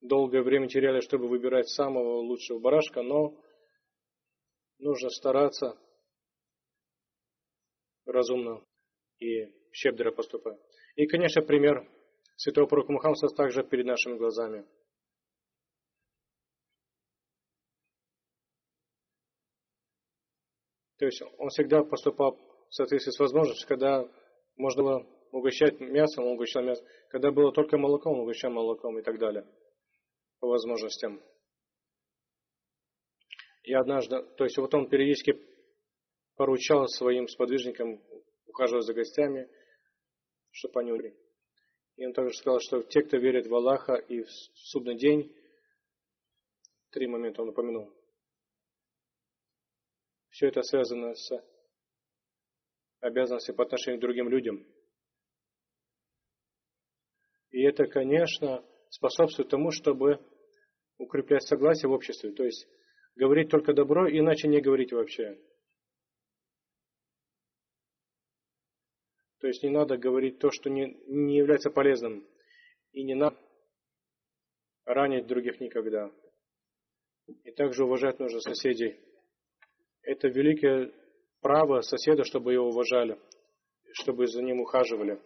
долгое 0.00 0.42
время 0.42 0.68
теряли, 0.68 1.00
чтобы 1.00 1.28
выбирать 1.28 1.68
самого 1.68 2.20
лучшего 2.20 2.58
барашка, 2.58 3.02
но 3.02 3.36
нужно 4.78 5.10
стараться 5.10 5.78
разумно 8.06 8.64
и 9.18 9.46
щедро 9.72 10.10
поступать. 10.10 10.58
И, 10.96 11.06
конечно, 11.06 11.42
пример 11.42 11.88
святого 12.36 12.66
пророка 12.66 12.92
Мухаммада 12.92 13.28
также 13.36 13.62
перед 13.62 13.86
нашими 13.86 14.16
глазами. 14.16 14.66
То 20.98 21.06
есть 21.06 21.22
он 21.38 21.48
всегда 21.48 21.82
поступал 21.82 22.36
в 22.68 22.74
соответствии 22.74 23.12
с 23.12 23.18
возможностью, 23.18 23.66
когда 23.66 24.06
можно 24.56 24.82
было 24.82 25.06
угощать 25.32 25.80
мясом, 25.80 26.24
он 26.24 26.32
угощал 26.34 26.62
мясом. 26.62 26.86
Когда 27.08 27.30
было 27.30 27.52
только 27.52 27.78
молоком, 27.78 28.14
он 28.14 28.20
угощал 28.20 28.50
молоком 28.50 28.98
и 28.98 29.02
так 29.02 29.18
далее. 29.18 29.46
Возможностям. 30.40 31.22
И 33.62 33.74
однажды, 33.74 34.22
то 34.36 34.44
есть 34.44 34.56
вот 34.56 34.74
он 34.74 34.88
периодически 34.88 35.38
поручал 36.34 36.88
своим 36.88 37.28
сподвижникам 37.28 38.02
ухаживать 38.46 38.86
за 38.86 38.94
гостями, 38.94 39.48
чтобы 40.50 40.80
они 40.80 40.92
умерли. 40.92 41.16
И 41.96 42.06
он 42.06 42.14
также 42.14 42.34
сказал, 42.36 42.60
что 42.60 42.82
те, 42.82 43.02
кто 43.02 43.18
верит 43.18 43.46
в 43.46 43.54
Аллаха 43.54 43.94
и 43.94 44.22
в 44.22 44.30
судный 44.54 44.96
день, 44.96 45.34
три 46.90 47.06
момента 47.06 47.42
он 47.42 47.50
упомянул. 47.50 47.92
Все 50.30 50.48
это 50.48 50.62
связано 50.62 51.14
с 51.14 51.30
обязанностью 53.00 53.54
по 53.54 53.64
отношению 53.64 53.98
к 53.98 54.02
другим 54.02 54.28
людям. 54.28 54.66
И 57.50 57.62
это, 57.62 57.86
конечно, 57.86 58.64
способствует 58.90 59.50
тому, 59.50 59.70
чтобы 59.70 60.24
укреплять 61.00 61.42
согласие 61.42 61.88
в 61.88 61.92
обществе. 61.92 62.30
То 62.32 62.44
есть 62.44 62.68
говорить 63.16 63.50
только 63.50 63.72
добро, 63.72 64.08
иначе 64.08 64.48
не 64.48 64.60
говорить 64.60 64.92
вообще. 64.92 65.38
То 69.40 69.46
есть 69.46 69.62
не 69.62 69.70
надо 69.70 69.96
говорить 69.96 70.38
то, 70.38 70.50
что 70.50 70.68
не, 70.68 70.94
не 71.06 71.38
является 71.38 71.70
полезным. 71.70 72.26
И 72.92 73.02
не 73.02 73.14
надо 73.14 73.36
ранить 74.84 75.26
других 75.26 75.60
никогда. 75.60 76.12
И 77.44 77.50
также 77.52 77.84
уважать 77.84 78.18
нужно 78.18 78.40
соседей. 78.40 78.98
Это 80.02 80.28
великое 80.28 80.92
право 81.40 81.80
соседа, 81.80 82.24
чтобы 82.24 82.52
его 82.52 82.68
уважали, 82.68 83.18
чтобы 83.92 84.26
за 84.26 84.42
ним 84.42 84.60
ухаживали 84.60 85.20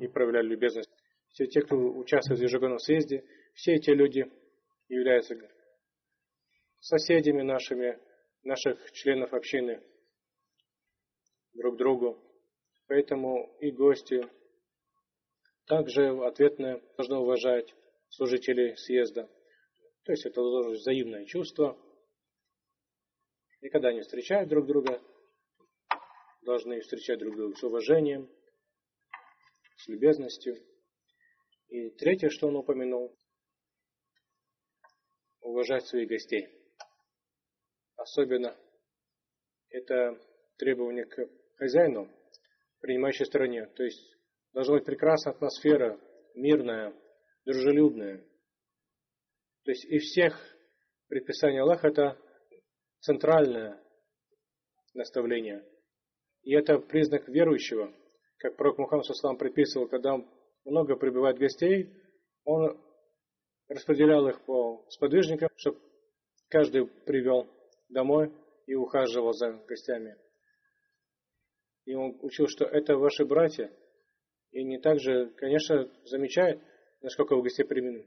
и 0.00 0.06
проявляли 0.06 0.48
любезность. 0.48 0.90
Все 1.38 1.46
те, 1.46 1.62
кто 1.62 1.76
участвует 1.76 2.40
в 2.40 2.42
ежегодном 2.42 2.80
съезде, 2.80 3.24
все 3.54 3.74
эти 3.74 3.90
люди 3.90 4.28
являются 4.88 5.36
соседями 6.80 7.42
нашими, 7.42 7.96
наших 8.42 8.90
членов 8.90 9.32
общины– 9.32 9.80
друг 11.54 11.76
другу. 11.76 12.18
Поэтому 12.88 13.56
и 13.60 13.70
гости 13.70 14.28
также 15.66 16.08
ответно 16.26 16.82
должны 16.96 17.18
уважать 17.18 17.72
служителей 18.08 18.76
съезда. 18.76 19.30
То 20.06 20.10
есть 20.10 20.26
это 20.26 20.40
должно 20.40 20.70
быть 20.70 20.80
взаимное 20.80 21.24
чувство. 21.24 21.78
И 23.60 23.68
когда 23.68 23.90
они 23.90 24.00
встречают 24.00 24.48
друг 24.48 24.66
друга, 24.66 25.00
должны 26.42 26.80
встречать 26.80 27.20
друг 27.20 27.36
друга 27.36 27.54
с 27.54 27.62
уважением, 27.62 28.28
с 29.76 29.86
любезностью. 29.86 30.60
И 31.68 31.90
третье, 31.90 32.30
что 32.30 32.48
он 32.48 32.56
упомянул, 32.56 33.16
уважать 35.40 35.86
своих 35.86 36.08
гостей. 36.08 36.48
Особенно 37.96 38.56
это 39.70 40.18
требование 40.56 41.04
к 41.04 41.28
хозяину, 41.56 42.10
принимающей 42.80 43.26
стороне. 43.26 43.66
То 43.66 43.82
есть 43.82 44.16
должна 44.52 44.74
быть 44.74 44.84
прекрасная 44.84 45.34
атмосфера, 45.34 46.00
мирная, 46.34 46.94
дружелюбная. 47.44 48.18
То 49.64 49.70
есть 49.70 49.84
из 49.84 50.02
всех 50.04 50.34
предписаний 51.08 51.60
Аллаха 51.60 51.88
это 51.88 52.18
центральное 53.00 53.82
наставление. 54.94 55.66
И 56.42 56.54
это 56.54 56.78
признак 56.78 57.28
верующего. 57.28 57.92
Как 58.38 58.56
пророк 58.56 58.78
Мухаммад 58.78 59.04
Суслам 59.04 59.36
предписывал, 59.36 59.88
когда 59.88 60.16
много 60.70 60.96
прибывает 60.96 61.38
гостей, 61.38 61.90
он 62.44 62.80
распределял 63.68 64.26
их 64.28 64.40
по 64.42 64.84
сподвижникам, 64.88 65.48
чтобы 65.56 65.78
каждый 66.48 66.86
привел 66.86 67.46
домой 67.88 68.32
и 68.66 68.74
ухаживал 68.74 69.32
за 69.32 69.52
гостями. 69.68 70.16
И 71.84 71.94
он 71.94 72.18
учил, 72.22 72.46
что 72.48 72.64
это 72.64 72.96
ваши 72.96 73.24
братья. 73.24 73.70
И 74.50 74.62
не 74.64 74.78
также, 74.78 75.30
конечно, 75.36 75.90
замечает, 76.04 76.60
насколько 77.00 77.34
вы 77.34 77.42
гостеприимны. 77.42 78.06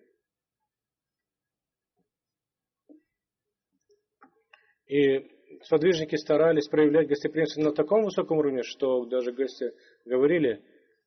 И 4.87 5.19
сподвижники 5.63 6.15
старались 6.15 6.67
проявлять 6.67 7.07
гостеприимство 7.07 7.61
на 7.61 7.73
таком 7.73 8.03
высоком 8.03 8.37
уровне, 8.39 8.63
что 8.63 9.05
даже 9.05 9.31
гости 9.31 9.73
говорили, 10.05 10.63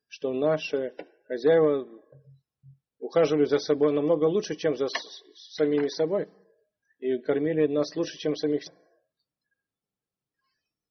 что 0.07 0.33
наши 0.33 0.95
хозяева 1.27 1.87
ухаживали 2.99 3.45
за 3.45 3.59
собой 3.59 3.93
намного 3.93 4.25
лучше, 4.25 4.55
чем 4.55 4.75
за 4.75 4.87
самими 5.33 5.87
собой. 5.87 6.27
И 6.99 7.17
кормили 7.19 7.67
нас 7.67 7.95
лучше, 7.95 8.17
чем 8.17 8.35
самих. 8.35 8.61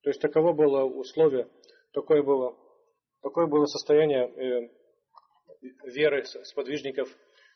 То 0.03 0.11
есть 0.11 0.20
таково 0.20 0.53
было 0.53 0.85
условие 0.85 1.49
такое 1.94 2.23
было, 2.23 2.59
такое 3.23 3.47
было 3.47 3.64
состояние 3.64 4.27
э, 4.27 4.70
веры 5.85 6.25
сподвижников, 6.25 7.09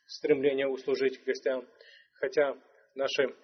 стремление 0.06 0.68
услужить 0.68 1.22
гостям. 1.24 1.68
Хотя 2.14 2.56
наши 2.94 3.34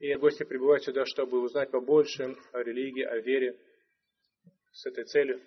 и 0.00 0.14
гости 0.16 0.44
прибывают 0.44 0.84
сюда, 0.84 1.04
чтобы 1.06 1.40
узнать 1.40 1.70
побольше 1.70 2.36
о 2.52 2.62
религии, 2.62 3.02
о 3.02 3.18
вере 3.20 3.58
с 4.72 4.86
этой 4.86 5.04
целью. 5.04 5.40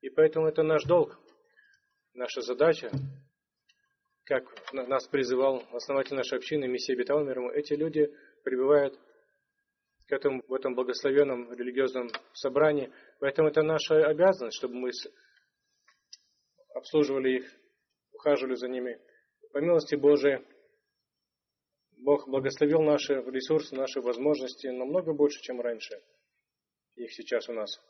И 0.00 0.10
поэтому 0.10 0.46
это 0.46 0.62
наш 0.62 0.84
долг, 0.84 1.18
наша 2.14 2.40
задача, 2.40 2.90
как 4.24 4.44
нас 4.72 5.08
призывал 5.08 5.64
основатель 5.72 6.14
нашей 6.14 6.38
общины, 6.38 6.68
Мессия 6.68 6.96
Беталмерому, 6.96 7.50
эти 7.50 7.72
люди 7.72 8.14
прибывают 8.44 8.98
к 10.06 10.12
этому, 10.12 10.42
в 10.46 10.54
этом 10.54 10.74
благословенном 10.74 11.52
религиозном 11.52 12.08
собрании. 12.32 12.92
Поэтому 13.20 13.48
это 13.48 13.62
наша 13.62 14.06
обязанность, 14.06 14.56
чтобы 14.56 14.74
мы 14.74 14.90
обслуживали 16.74 17.38
их, 17.38 17.60
ухаживали 18.12 18.54
за 18.54 18.68
ними. 18.68 19.00
По 19.52 19.58
милости 19.58 19.96
Божией, 19.96 20.44
Бог 21.96 22.28
благословил 22.28 22.80
наши 22.82 23.14
ресурсы, 23.14 23.74
наши 23.74 24.00
возможности 24.00 24.68
намного 24.68 25.12
больше, 25.12 25.40
чем 25.42 25.60
раньше. 25.60 26.00
Их 26.94 27.12
сейчас 27.12 27.48
у 27.48 27.52
нас. 27.52 27.80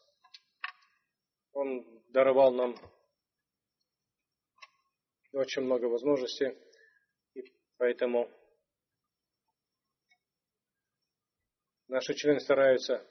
Он 1.52 1.97
даровал 2.08 2.52
нам 2.52 2.74
очень 5.32 5.62
много 5.62 5.86
возможностей, 5.86 6.56
и 7.34 7.44
поэтому 7.76 8.30
наши 11.86 12.14
члены 12.14 12.40
стараются 12.40 13.06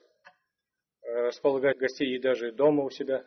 э, 1.02 1.12
располагать 1.28 1.78
гостей 1.78 2.16
и 2.16 2.20
даже 2.20 2.52
дома 2.52 2.84
у 2.84 2.90
себя. 2.90 3.26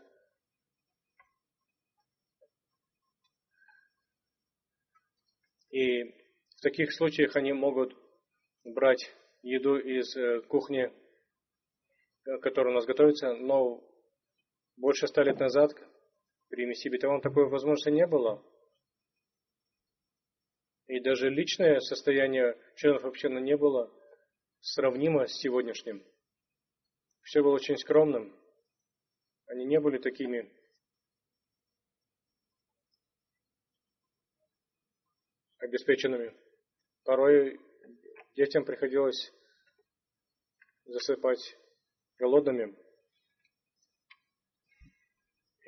И 5.70 6.02
в 6.02 6.60
таких 6.62 6.92
случаях 6.92 7.36
они 7.36 7.52
могут 7.52 7.96
брать 8.64 9.10
еду 9.42 9.78
из 9.78 10.16
э, 10.16 10.40
кухни, 10.42 10.92
э, 12.26 12.38
которая 12.38 12.72
у 12.72 12.74
нас 12.74 12.86
готовится, 12.86 13.34
но 13.34 13.82
больше 14.80 15.06
ста 15.06 15.22
лет 15.22 15.38
назад 15.38 15.72
при 16.48 16.64
Мессии 16.64 16.88
Бетаван 16.88 17.20
такой 17.20 17.48
возможности 17.48 17.90
не 17.90 18.06
было. 18.06 18.42
И 20.86 21.00
даже 21.00 21.28
личное 21.28 21.78
состояние 21.80 22.58
членов 22.76 23.04
общины 23.04 23.38
не 23.40 23.56
было 23.56 23.92
сравнимо 24.60 25.26
с 25.26 25.38
сегодняшним. 25.38 26.02
Все 27.22 27.42
было 27.42 27.54
очень 27.54 27.76
скромным. 27.76 28.34
Они 29.46 29.64
не 29.66 29.78
были 29.78 29.98
такими 29.98 30.50
обеспеченными. 35.58 36.34
Порой 37.04 37.60
детям 38.34 38.64
приходилось 38.64 39.32
засыпать 40.86 41.56
голодными. 42.18 42.74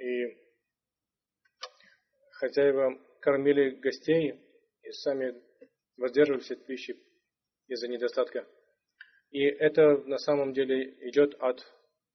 И 0.02 0.36
хозяева 2.32 2.98
кормили 3.20 3.70
гостей 3.70 4.34
и 4.82 4.90
сами 4.90 5.40
воздерживались 5.96 6.50
от 6.50 6.66
пищи 6.66 6.98
из-за 7.68 7.86
недостатка. 7.86 8.44
И 9.30 9.44
это 9.44 9.98
на 9.98 10.18
самом 10.18 10.54
деле 10.54 11.08
идет 11.08 11.36
от 11.40 11.64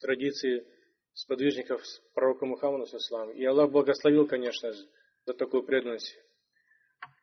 традиции 0.01 0.67
сподвижников 1.13 1.81
пророка 2.13 2.45
Мухаммада, 2.45 2.83
ислам. 2.97 3.31
И 3.31 3.45
Аллах 3.45 3.71
благословил, 3.71 4.27
конечно, 4.27 4.73
за 5.25 5.33
такую 5.33 5.63
преданность. 5.63 6.13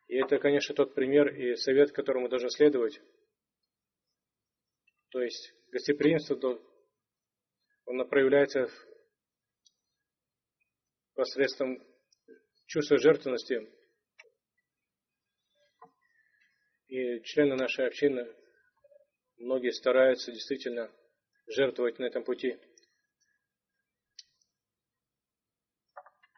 И 0.07 0.15
это, 0.15 0.39
конечно, 0.39 0.73
тот 0.73 0.95
пример 0.95 1.27
и 1.27 1.55
совет, 1.57 1.91
которому 1.91 2.27
должны 2.27 2.49
следовать. 2.49 2.99
То 5.09 5.21
есть 5.21 5.53
гостеприимство, 5.71 6.59
оно 7.85 8.05
проявляется 8.05 8.67
посредством 11.15 11.81
чувства 12.67 12.97
жертвенности. 12.97 13.67
И 16.87 17.21
члены 17.21 17.55
нашей 17.55 17.87
общины, 17.87 18.27
многие 19.37 19.71
стараются 19.71 20.31
действительно 20.31 20.91
жертвовать 21.47 21.99
на 21.99 22.05
этом 22.05 22.23
пути. 22.23 22.59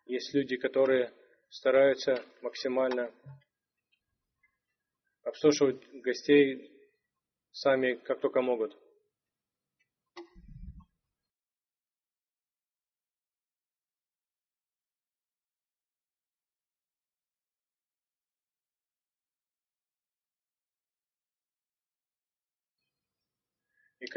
Есть 0.05 0.33
люди, 0.33 0.55
которые 0.55 1.13
стараются 1.49 2.23
максимально 2.41 3.13
обслуживать 5.23 5.85
гостей 6.01 6.71
сами, 7.51 7.95
как 7.95 8.21
только 8.21 8.41
могут. 8.41 8.77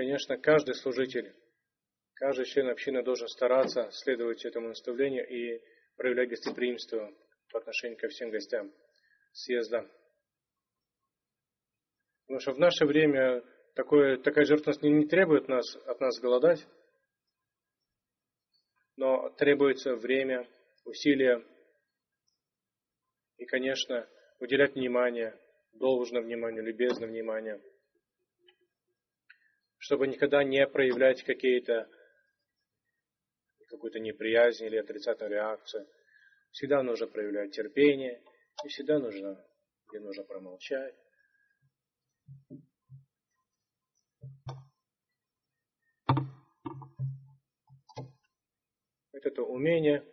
Конечно, 0.01 0.39
каждый 0.39 0.75
служитель, 0.77 1.37
каждый 2.15 2.47
член 2.47 2.71
общины 2.71 3.03
должен 3.03 3.29
стараться 3.29 3.91
следовать 3.93 4.47
этому 4.47 4.69
наставлению 4.69 5.29
и 5.29 5.63
проявлять 5.95 6.31
гостеприимство 6.31 7.13
по 7.51 7.59
отношению 7.59 7.99
ко 7.99 8.09
всем 8.09 8.31
гостям 8.31 8.73
съезда. 9.35 9.87
Потому 12.23 12.41
что 12.41 12.53
в 12.53 12.59
наше 12.59 12.87
время 12.87 13.45
такое, 13.75 14.17
такая 14.17 14.47
жертвенность 14.47 14.81
не, 14.81 14.91
не 14.91 15.07
требует 15.07 15.49
нас, 15.49 15.77
от 15.85 16.01
нас 16.01 16.19
голодать, 16.19 16.67
но 18.97 19.29
требуется 19.37 19.97
время, 19.97 20.49
усилия 20.87 21.45
и, 23.37 23.45
конечно, 23.45 24.09
уделять 24.39 24.77
внимание, 24.77 25.39
должное 25.75 26.23
внимание, 26.23 26.63
любезное 26.63 27.07
внимание– 27.07 27.61
чтобы 29.81 30.07
никогда 30.07 30.45
не 30.45 30.66
проявлять 30.66 31.25
какие-то 31.25 31.88
какую-то 33.66 33.99
неприязнь 33.99 34.64
или 34.64 34.77
отрицательную 34.77 35.33
реакцию. 35.33 35.88
Всегда 36.51 36.83
нужно 36.83 37.07
проявлять 37.07 37.53
терпение, 37.53 38.21
и 38.64 38.69
всегда 38.69 38.99
нужно, 38.99 39.43
где 39.88 40.01
нужно 40.01 40.25
промолчать. 40.25 40.95
Это 49.12 49.43
умение 49.43 50.05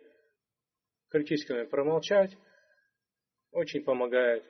критически 1.08 1.64
промолчать 1.64 2.36
очень 3.50 3.82
помогает 3.82 4.44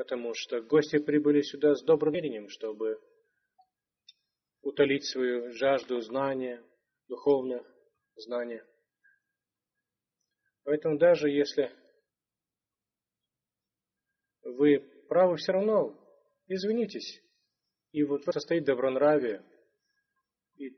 потому 0.00 0.32
что 0.32 0.62
гости 0.62 0.98
прибыли 0.98 1.42
сюда 1.42 1.74
с 1.74 1.82
добрым 1.82 2.14
намерением, 2.14 2.48
чтобы 2.48 2.98
утолить 4.62 5.04
свою 5.04 5.52
жажду 5.52 6.00
знания, 6.00 6.64
духовных 7.06 7.70
знаний. 8.16 8.62
Поэтому 10.64 10.96
даже 10.96 11.28
если 11.28 11.70
вы 14.42 14.78
правы, 15.10 15.36
все 15.36 15.52
равно 15.52 15.94
извинитесь. 16.46 17.22
И 17.92 18.02
вот 18.02 18.26
это 18.26 18.40
стоит 18.40 18.64
добронравие. 18.64 19.44
И 20.56 20.70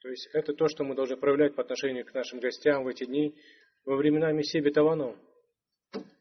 есть 0.11 0.29
это 0.33 0.53
то, 0.53 0.67
что 0.67 0.83
мы 0.83 0.95
должны 0.95 1.17
проявлять 1.17 1.55
по 1.55 1.61
отношению 1.61 2.05
к 2.05 2.13
нашим 2.13 2.39
гостям 2.39 2.83
в 2.83 2.87
эти 2.87 3.05
дни, 3.05 3.35
во 3.85 3.95
времена 3.95 4.31
Мессии 4.31 4.59
Бетавану. 4.59 5.17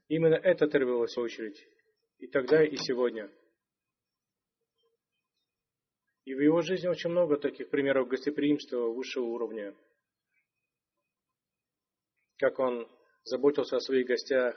Именно 0.08 0.34
это 0.34 0.66
требовалось 0.66 1.16
в 1.16 1.20
очередь. 1.20 1.66
И 2.18 2.26
тогда, 2.26 2.64
и 2.64 2.76
сегодня. 2.76 3.30
И 6.24 6.34
в 6.34 6.40
его 6.40 6.60
жизни 6.62 6.88
очень 6.88 7.10
много 7.10 7.38
таких 7.38 7.70
примеров 7.70 8.08
гостеприимства 8.08 8.88
высшего 8.88 9.24
уровня. 9.24 9.74
Как 12.38 12.58
он 12.58 12.88
заботился 13.24 13.76
о 13.76 13.80
своих 13.80 14.06
гостях, 14.06 14.56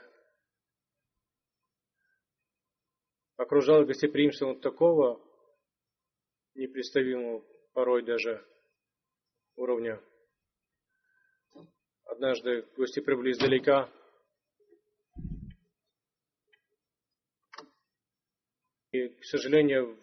окружал 3.36 3.84
гостеприимством 3.84 4.60
такого 4.60 5.20
непредставимого 6.54 7.44
порой 7.72 8.04
даже 8.04 8.46
уровня. 9.56 10.00
Однажды 12.04 12.62
гости 12.76 13.00
прибыли 13.00 13.32
издалека. 13.32 13.90
И, 18.92 19.08
к 19.08 19.24
сожалению, 19.24 19.98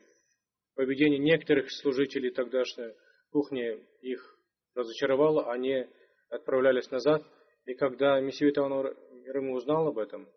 поведение 0.76 1.20
некоторых 1.20 1.72
служителей 1.72 2.32
тогдашней 2.32 2.93
кухни 3.30 3.86
их 4.02 4.38
разочаровало, 4.76 5.52
они 5.52 5.88
отправлялись 6.30 6.91
назад. 6.91 7.24
И 7.66 7.74
когда 7.76 8.20
Мессия 8.20 8.49
Ему 8.49 9.54
узнал 9.54 9.88
об 9.88 9.97
этом, 9.97 10.28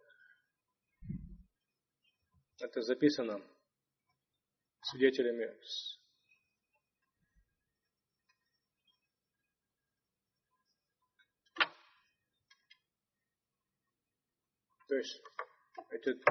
это 2.60 2.82
записано 2.82 3.42
свидетелями 4.82 5.56
То 14.94 14.98
есть 14.98 15.20
этот, 15.90 16.22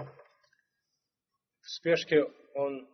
в 1.60 1.70
спешке 1.70 2.24
он, 2.54 2.90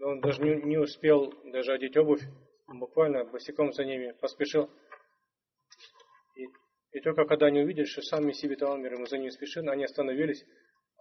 он 0.00 0.20
даже 0.20 0.42
не, 0.42 0.60
не 0.62 0.76
успел 0.76 1.32
даже 1.52 1.72
одеть 1.72 1.96
обувь, 1.96 2.24
буквально 2.66 3.24
босиком 3.26 3.72
за 3.72 3.84
ними 3.84 4.10
поспешил. 4.10 4.68
И, 6.34 6.48
и 6.90 7.00
только 7.00 7.26
когда 7.26 7.46
они 7.46 7.60
увидели, 7.60 7.84
что 7.84 8.02
сам 8.02 8.26
Мессия 8.26 8.56
Талмир 8.56 8.94
ему 8.94 9.06
за 9.06 9.18
ними 9.18 9.30
спешил, 9.30 9.68
они 9.68 9.84
остановились, 9.84 10.44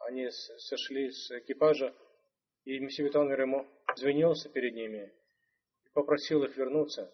они 0.06 0.30
сошли 0.30 1.10
с 1.10 1.32
экипажа, 1.40 1.96
и 2.66 2.78
Мессия 2.78 3.10
Талмир 3.10 3.42
ему 3.42 3.68
извинился 3.96 4.48
перед 4.50 4.76
ними 4.76 5.12
и 5.86 5.90
попросил 5.90 6.44
их 6.44 6.56
вернуться. 6.56 7.12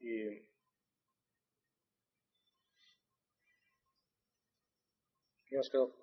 И 0.00 0.48
И 5.54 5.56
он 5.56 5.62
сказал, 5.62 5.94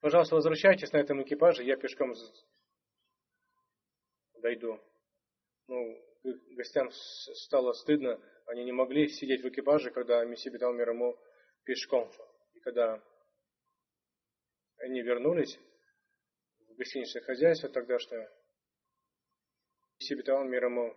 пожалуйста, 0.00 0.36
возвращайтесь 0.36 0.90
на 0.92 0.96
этом 0.96 1.22
экипаже, 1.22 1.62
я 1.64 1.76
пешком 1.76 2.14
дойду. 4.40 4.80
Ну, 5.66 6.02
гостям 6.56 6.90
стало 6.90 7.74
стыдно, 7.74 8.18
они 8.46 8.64
не 8.64 8.72
могли 8.72 9.06
сидеть 9.06 9.42
в 9.42 9.48
экипаже, 9.50 9.90
когда 9.90 10.24
Мессия 10.24 10.50
Бетал 10.50 10.72
мир 10.72 10.92
ему 10.92 11.14
пешком. 11.64 12.10
И 12.54 12.60
когда 12.60 13.04
они 14.78 15.02
вернулись 15.02 15.60
в 16.70 16.74
гостиничное 16.76 17.20
хозяйство 17.20 17.68
тогдашнее, 17.68 18.30
Мессия 19.98 20.16
Бетал 20.16 20.42
мир 20.44 20.64
ему 20.64 20.96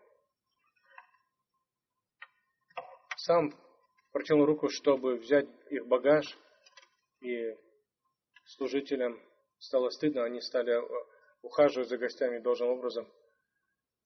сам 3.17 3.51
протянул 4.13 4.45
руку, 4.45 4.69
чтобы 4.69 5.15
взять 5.17 5.49
их 5.69 5.85
багаж, 5.87 6.37
и 7.19 7.57
служителям 8.45 9.19
стало 9.57 9.89
стыдно, 9.89 10.23
они 10.23 10.39
стали 10.39 10.79
ухаживать 11.41 11.89
за 11.89 11.97
гостями 11.97 12.39
должным 12.39 12.69
образом. 12.69 13.11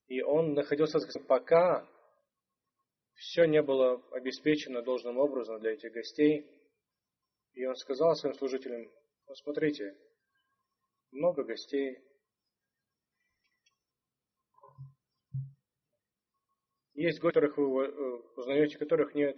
И 0.08 0.22
он 0.22 0.54
находился, 0.54 1.00
пока 1.28 1.88
все 3.16 3.46
не 3.46 3.62
было 3.62 4.02
обеспечено 4.12 4.82
должным 4.82 5.18
образом 5.18 5.60
для 5.60 5.74
этих 5.74 5.92
гостей. 5.92 6.50
И 7.54 7.66
он 7.66 7.76
сказал 7.76 8.16
своим 8.16 8.36
служителям, 8.36 8.90
ну, 9.28 9.36
смотрите, 9.36 9.98
много 11.12 11.44
гостей. 11.44 12.00
Есть 16.94 17.20
гости, 17.20 17.34
которых 17.36 17.58
вы 17.58 17.86
э, 17.86 17.92
узнаете, 18.38 18.78
которых 18.78 19.14
нет, 19.14 19.38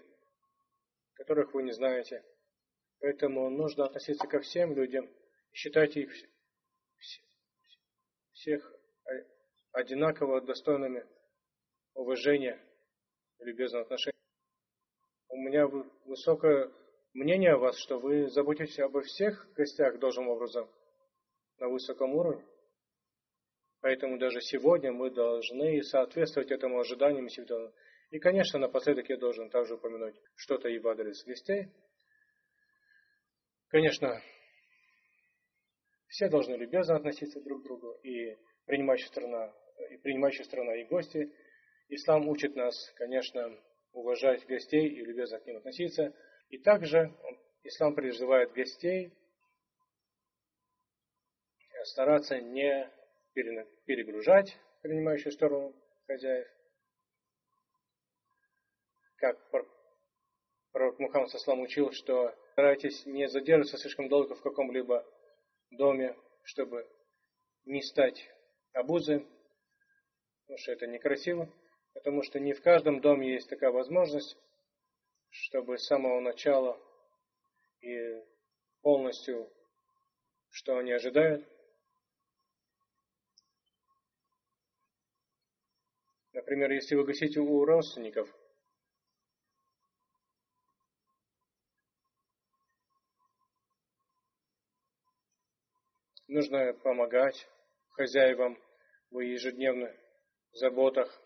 которых 1.20 1.54
вы 1.54 1.64
не 1.64 1.74
знаете. 1.74 2.24
Поэтому 3.02 3.50
нужно 3.50 3.86
относиться 3.86 4.26
ко 4.26 4.40
всем 4.40 4.74
людям, 4.74 5.10
считайте 5.52 6.02
их 6.02 6.12
всех 8.32 8.74
одинаково 9.74 10.42
достойными 10.42 11.06
уважения 11.94 12.58
и 13.40 13.44
любезного 13.44 13.84
отношения. 13.84 14.18
У 15.28 15.36
меня 15.36 15.68
высокое 16.06 16.72
мнение 17.14 17.52
о 17.52 17.58
вас, 17.58 17.78
что 17.78 18.00
вы 18.00 18.30
заботитесь 18.30 18.80
обо 18.80 19.02
всех 19.02 19.52
гостях 19.54 20.00
должным 20.00 20.30
образом 20.30 20.70
на 21.58 21.68
высоком 21.68 22.16
уровне. 22.16 22.46
Поэтому 23.82 24.18
даже 24.18 24.40
сегодня 24.40 24.94
мы 24.94 25.10
должны 25.10 25.84
соответствовать 25.84 26.52
этому 26.52 26.80
ожиданию 26.80 27.24
Мессии 27.24 27.42
И, 28.12 28.20
конечно, 28.20 28.60
напоследок 28.60 29.08
я 29.10 29.18
должен 29.18 29.50
также 29.50 29.76
упомянуть 29.76 30.20
что-то 30.36 30.68
и 30.68 30.80
в 30.80 30.88
адрес 30.88 31.24
гостей. 31.26 31.68
Конечно, 33.68 34.20
все 36.08 36.28
должны 36.28 36.56
любезно 36.56 36.96
относиться 36.96 37.40
друг 37.40 37.62
к 37.62 37.64
другу, 37.66 37.92
и 38.04 38.36
принимающая 38.66 39.08
страна, 39.08 39.54
и 39.92 39.98
принимающая 39.98 40.44
страна, 40.44 40.76
и 40.76 40.86
гости. 40.86 41.32
Ислам 41.90 42.28
учит 42.28 42.56
нас, 42.56 42.92
конечно, 42.96 43.56
уважать 43.94 44.46
гостей 44.48 44.88
и 44.88 45.06
любезно 45.06 45.40
к 45.40 45.46
ним 45.46 45.58
относиться. 45.58 46.16
И 46.50 46.58
также 46.58 47.14
ислам 47.64 47.94
призывает 47.94 48.52
гостей 48.54 49.14
стараться 51.84 52.40
не 52.40 52.90
перегружать 53.34 54.58
принимающую 54.82 55.32
сторону 55.32 55.76
хозяев. 56.08 56.48
Как 59.20 59.38
пророк 60.72 60.98
Мухаммад 60.98 61.30
Саслам 61.30 61.60
учил, 61.60 61.92
что 61.92 62.34
старайтесь 62.54 63.06
не 63.06 63.28
задерживаться 63.28 63.78
слишком 63.78 64.08
долго 64.08 64.34
в 64.34 64.42
каком-либо 64.42 65.06
доме, 65.72 66.16
чтобы 66.44 66.90
не 67.66 67.82
стать 67.82 68.30
обузой, 68.72 69.28
потому 70.44 70.58
что 70.58 70.72
это 70.72 70.88
некрасиво, 70.88 71.52
потому 71.94 72.24
что 72.24 72.40
не 72.40 72.54
в 72.54 72.62
каждом 72.62 73.02
доме 73.02 73.34
есть 73.34 73.50
такая 73.50 73.72
возможность, 73.72 74.38
чтобы 75.32 75.78
с 75.78 75.86
самого 75.86 76.22
начала 76.22 76.80
и 77.82 78.24
полностью, 78.82 79.52
что 80.50 80.78
они 80.78 80.94
ожидают. 80.94 81.46
Например, 86.32 86.72
если 86.72 86.96
вы 86.96 87.04
гостите 87.04 87.42
у 87.42 87.66
родственников, 87.66 88.34
нужно 96.40 96.72
помогать 96.72 97.50
хозяевам 97.90 98.58
в 99.12 99.20
ежедневных 99.20 99.94
заботах. 100.54 101.22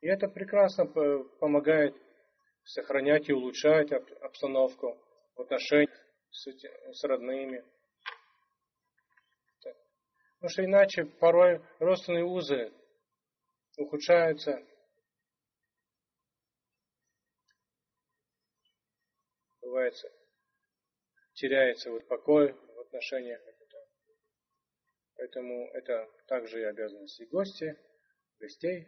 И 0.00 0.06
это 0.06 0.28
прекрасно 0.28 0.86
помогает 0.86 1.96
сохранять 2.62 3.28
и 3.28 3.32
улучшать 3.32 3.90
обстановку 3.90 4.96
в 5.34 5.40
отношениях 5.40 5.90
с 6.30 7.02
родными. 7.02 7.64
Потому 9.60 10.50
что 10.50 10.64
иначе 10.64 11.04
порой 11.04 11.60
родственные 11.80 12.24
узы 12.26 12.72
ухудшаются. 13.76 14.64
Бывает 19.62 19.96
теряется 21.38 21.92
вот 21.92 22.06
покой 22.08 22.52
в 22.52 22.80
отношениях. 22.80 23.40
Поэтому 25.14 25.68
это 25.72 26.08
также 26.26 26.60
и 26.60 26.64
обязанности 26.64 27.22
гости, 27.24 27.76
гостей. 28.38 28.86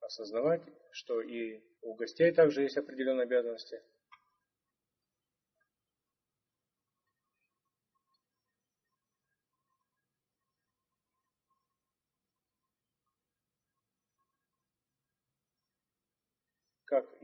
Осознавать, 0.00 0.62
что 0.92 1.20
и 1.20 1.62
у 1.82 1.94
гостей 1.94 2.32
также 2.32 2.62
есть 2.62 2.76
определенные 2.76 3.24
обязанности– 3.24 3.82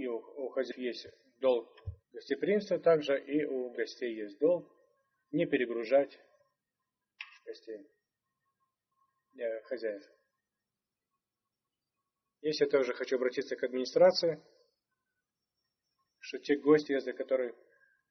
и 0.07 0.09
у, 0.09 0.19
у 0.19 0.49
хозяев 0.51 0.79
есть 0.79 1.07
долг 1.41 1.69
гостеприимства, 2.13 2.79
также 2.79 3.21
и 3.21 3.45
у 3.45 3.71
гостей 3.71 4.15
есть 4.15 4.39
долг 4.39 4.73
не 5.33 5.47
перегружать 5.47 6.17
гостей, 7.45 7.91
э, 9.37 9.61
хозяев. 9.63 10.05
Здесь 12.41 12.61
я 12.61 12.69
также 12.69 12.95
хочу 12.95 13.17
обратиться 13.17 13.57
к 13.57 13.65
администрации, 13.65 14.41
что 16.21 16.39
те 16.39 16.57
гости, 16.57 16.93
если 16.93 17.11
которые 17.13 17.55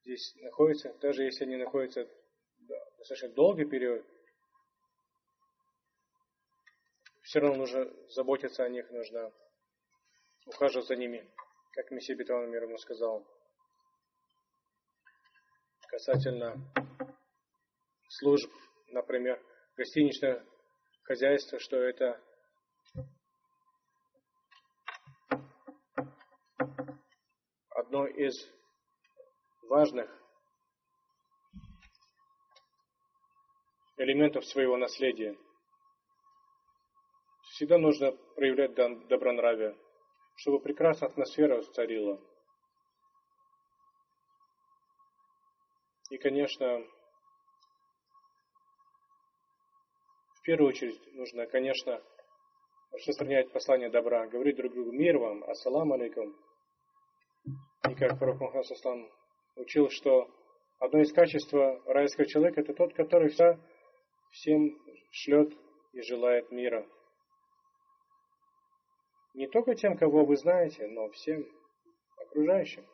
здесь 0.02 0.34
находятся, 0.36 0.92
даже 1.00 1.24
если 1.24 1.44
они 1.44 1.56
находятся 1.56 2.08
достаточно 2.98 3.30
долгий 3.30 3.64
период, 3.64 4.06
все 7.22 7.40
равно 7.40 7.56
нужно 7.56 7.90
заботиться 8.10 8.64
о 8.64 8.68
них, 8.68 8.90
нужно 8.90 9.32
ухаживать 10.44 10.86
за 10.86 10.96
ними 10.96 11.26
как 11.76 11.90
Мессия 11.90 12.16
Бетон 12.16 12.50
мир 12.50 12.62
ему 12.62 12.78
сказал, 12.78 13.22
касательно 15.88 16.54
служб, 18.08 18.50
например, 18.88 19.38
гостиничное 19.76 20.42
хозяйство, 21.02 21.58
что 21.58 21.76
это 21.76 22.18
одно 27.68 28.06
из 28.06 28.32
важных 29.68 30.10
элементов 33.98 34.46
своего 34.46 34.78
наследия. 34.78 35.36
Всегда 37.50 37.76
нужно 37.76 38.12
проявлять 38.34 38.74
добронравие 39.08 39.76
чтобы 40.36 40.60
прекрасная 40.60 41.08
атмосфера 41.08 41.60
царила. 41.62 42.20
И, 46.10 46.18
конечно, 46.18 46.84
в 50.34 50.42
первую 50.42 50.68
очередь 50.68 51.14
нужно, 51.14 51.46
конечно, 51.46 52.00
распространять 52.92 53.50
послание 53.52 53.90
добра, 53.90 54.26
говорить 54.28 54.56
друг 54.56 54.72
другу 54.72 54.92
мир 54.92 55.18
вам, 55.18 55.42
ассаламу 55.44 55.94
алейкум. 55.94 56.36
И 57.90 57.94
как 57.94 58.18
пророк 58.18 58.40
Мухаммад 58.40 58.70
Аслам 58.70 59.10
учил, 59.56 59.90
что 59.90 60.30
одно 60.78 61.00
из 61.00 61.12
качеств 61.12 61.52
райского 61.86 62.26
человека 62.26 62.60
это 62.60 62.74
тот, 62.74 62.94
который 62.94 63.30
всем 64.30 64.78
шлет 65.10 65.52
и 65.92 66.02
желает 66.02 66.50
мира. 66.50 66.86
Не 69.36 69.46
только 69.48 69.74
тем, 69.74 69.98
кого 69.98 70.24
вы 70.24 70.38
знаете, 70.38 70.86
но 70.86 71.10
всем 71.10 71.46
окружающим. 72.16 72.86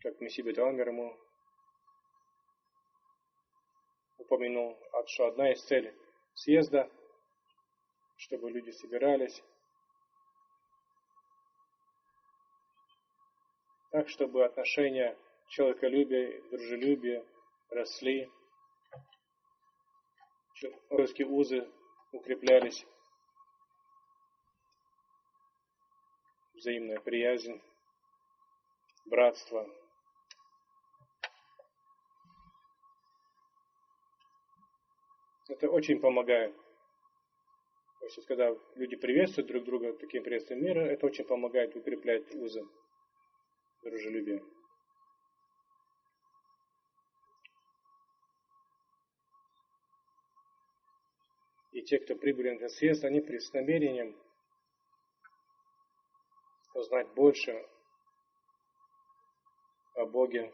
как 0.00 0.20
Мессия 0.20 0.44
Бетуамер 0.44 0.88
ему 0.88 1.18
упомянул, 4.18 4.78
что 5.06 5.26
одна 5.26 5.50
из 5.50 5.60
целей 5.64 5.92
съезда, 6.34 6.88
чтобы 8.16 8.52
люди 8.52 8.70
собирались, 8.70 9.42
так, 13.90 14.08
чтобы 14.08 14.44
отношения 14.44 15.18
человеколюбия, 15.48 16.40
дружелюбия 16.50 17.26
росли, 17.70 18.30
человеческие 20.54 21.26
узы 21.26 21.68
укреплялись, 22.12 22.86
взаимная 26.62 27.00
приязнь, 27.00 27.60
братство. 29.06 29.68
Это 35.48 35.68
очень 35.68 36.00
помогает. 36.00 36.54
То 37.98 38.06
есть, 38.06 38.26
когда 38.26 38.56
люди 38.76 38.94
приветствуют 38.96 39.48
друг 39.48 39.64
друга 39.64 39.92
таким 39.94 40.22
приветствием 40.22 40.64
мира, 40.64 40.80
это 40.80 41.04
очень 41.06 41.24
помогает 41.24 41.74
укреплять 41.74 42.32
узы 42.34 42.64
дружелюбия. 43.82 44.40
И 51.72 51.82
те, 51.82 51.98
кто 51.98 52.14
прибыли 52.14 52.50
на 52.50 52.54
этот 52.54 52.70
съезд, 52.72 53.04
они 53.04 53.20
с 53.20 53.52
намерением 53.52 54.16
узнать 56.74 57.08
больше 57.14 57.68
о 59.94 60.06
Боге, 60.06 60.52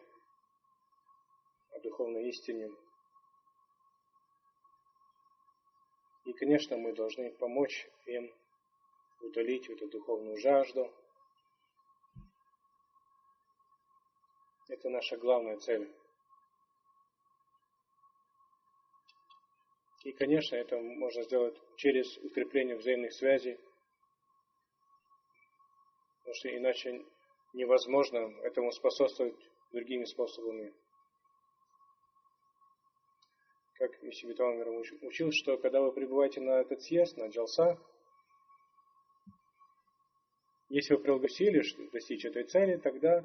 о 1.72 1.80
духовной 1.80 2.28
истине. 2.28 2.70
И, 6.24 6.32
конечно, 6.32 6.76
мы 6.76 6.92
должны 6.92 7.30
помочь 7.30 7.88
им 8.06 8.32
утолить 9.20 9.68
эту 9.70 9.88
духовную 9.88 10.38
жажду. 10.38 10.92
Это 14.68 14.90
наша 14.90 15.16
главная 15.16 15.56
цель. 15.56 15.90
И, 20.04 20.12
конечно, 20.12 20.56
это 20.56 20.78
можно 20.78 21.22
сделать 21.22 21.56
через 21.76 22.16
укрепление 22.18 22.76
взаимных 22.76 23.12
связей, 23.12 23.58
потому 26.28 26.40
что 26.40 26.54
иначе 26.54 27.06
невозможно 27.54 28.18
этому 28.42 28.70
способствовать 28.70 29.34
другими 29.72 30.04
способами. 30.04 30.74
Как 33.78 34.02
Мессия 34.02 34.28
Битвамер 34.28 34.68
учил, 35.00 35.32
что 35.32 35.56
когда 35.56 35.80
вы 35.80 35.90
прибываете 35.90 36.42
на 36.42 36.60
этот 36.60 36.82
съезд, 36.82 37.16
на 37.16 37.28
Джалса, 37.28 37.78
если 40.68 40.92
вы 40.94 41.00
прилагали 41.00 41.88
достичь 41.92 42.26
этой 42.26 42.44
цели, 42.44 42.76
тогда 42.76 43.24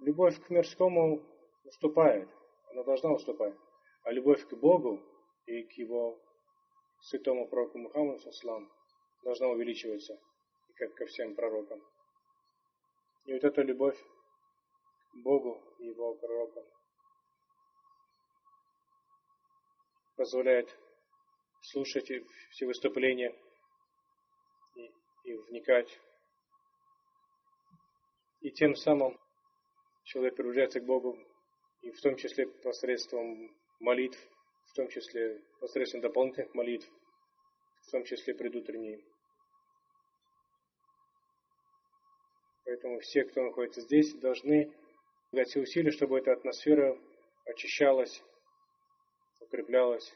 любовь 0.00 0.44
к 0.44 0.50
мирскому 0.50 1.22
уступает. 1.64 2.28
Она 2.72 2.82
должна 2.82 3.12
уступать. 3.12 3.54
А 4.02 4.10
любовь 4.10 4.44
к 4.48 4.54
Богу 4.54 5.00
и 5.46 5.62
к 5.62 5.70
его 5.74 6.20
святому 7.02 7.46
пророку 7.46 7.78
Мухаммаду 7.78 8.32
Слам 8.32 8.72
должна 9.22 9.46
увеличиваться, 9.46 10.20
как 10.76 10.94
ко 10.94 11.06
всем 11.06 11.34
пророкам. 11.34 11.82
И 13.26 13.32
вот 13.32 13.44
эта 13.44 13.62
любовь 13.62 13.98
к 15.12 15.16
Богу 15.16 15.62
и 15.78 15.86
его 15.86 16.14
пророкам 16.14 16.64
позволяет 20.16 20.74
слушать 21.62 22.10
все 22.50 22.66
выступления 22.66 23.34
и, 24.76 24.92
и 25.24 25.34
вникать. 25.34 26.00
И 28.40 28.50
тем 28.50 28.76
самым 28.76 29.18
человек 30.04 30.36
приближается 30.36 30.80
к 30.80 30.84
Богу, 30.84 31.18
и 31.82 31.90
в 31.90 32.00
том 32.00 32.16
числе 32.16 32.46
посредством 32.46 33.54
молитв, 33.80 34.18
в 34.66 34.74
том 34.74 34.88
числе 34.88 35.42
посредством 35.60 36.00
дополнительных 36.00 36.54
молитв, 36.54 36.88
в 37.82 37.90
том 37.90 38.04
числе 38.04 38.34
предутренней. 38.34 39.04
Поэтому 42.66 42.98
все, 42.98 43.24
кто 43.24 43.42
находится 43.42 43.80
здесь, 43.80 44.12
должны 44.14 44.72
дать 45.30 45.48
все 45.48 45.60
усилия, 45.60 45.92
чтобы 45.92 46.18
эта 46.18 46.32
атмосфера 46.32 46.98
очищалась, 47.44 48.24
укреплялась, 49.40 50.12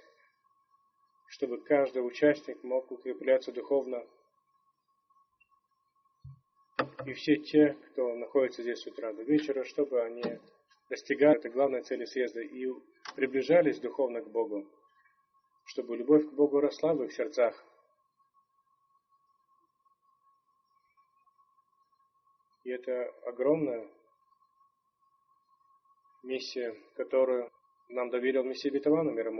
чтобы 1.29 1.61
каждый 1.61 2.05
участник 2.05 2.61
мог 2.65 2.91
укрепляться 2.91 3.53
духовно. 3.53 4.05
И 7.07 7.13
все 7.13 7.37
те, 7.37 7.77
кто 7.93 8.17
находится 8.17 8.63
здесь 8.63 8.81
с 8.81 8.87
утра 8.87 9.13
до 9.13 9.23
вечера, 9.23 9.63
чтобы 9.63 10.03
они 10.03 10.41
достигали 10.89 11.39
этой 11.39 11.53
главной 11.53 11.83
цели 11.83 12.05
съезда 12.05 12.41
и 12.41 12.67
приближались 13.15 13.79
духовно 13.79 14.23
к 14.23 14.29
Богу, 14.29 14.67
чтобы 15.67 15.97
любовь 15.97 16.27
к 16.27 16.33
Богу 16.33 16.59
росла 16.59 16.95
в 16.95 17.05
их 17.05 17.13
сердцах. 17.13 17.65
Это 22.81 23.11
огромная 23.29 23.89
миссия, 26.23 26.75
которую 26.97 27.51
нам 27.89 28.11
доверил 28.11 28.45
Мессия 28.45 28.71
Битавану 28.71 29.11
мир 29.11 29.31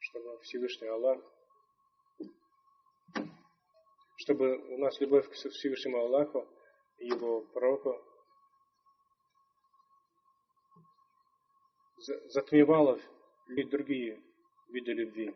чтобы 0.00 0.38
Всевышний 0.40 0.88
Аллах, 0.88 1.20
чтобы 4.16 4.56
у 4.56 4.78
нас 4.78 4.98
любовь 5.00 5.28
к 5.28 5.32
Всевышнему 5.32 5.98
Аллаху 5.98 6.48
и 6.98 7.06
Его 7.06 7.42
пророку 7.42 8.00
затмевала 11.98 12.98
другие 13.68 14.20
виды 14.68 14.92
любви, 14.92 15.34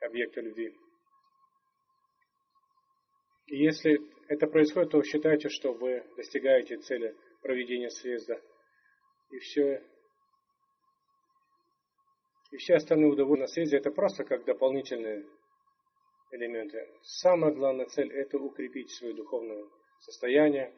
объекты 0.00 0.40
любви. 0.40 0.76
И 3.46 3.56
если 3.56 4.13
это 4.28 4.46
происходит, 4.46 4.90
то 4.90 5.02
считайте, 5.02 5.48
что 5.48 5.72
вы 5.72 6.04
достигаете 6.16 6.76
цели 6.78 7.16
проведения 7.42 7.90
съезда. 7.90 8.40
И 9.30 9.38
все, 9.38 9.82
и 12.50 12.56
все 12.56 12.74
остальные 12.74 13.10
удовольствия 13.10 13.42
на 13.42 13.46
съезде 13.48 13.76
это 13.78 13.90
просто 13.90 14.24
как 14.24 14.44
дополнительные 14.44 15.26
элементы. 16.30 16.88
Самая 17.02 17.52
главная 17.52 17.86
цель 17.86 18.12
это 18.12 18.38
укрепить 18.38 18.90
свое 18.90 19.14
духовное 19.14 19.64
состояние. 20.00 20.72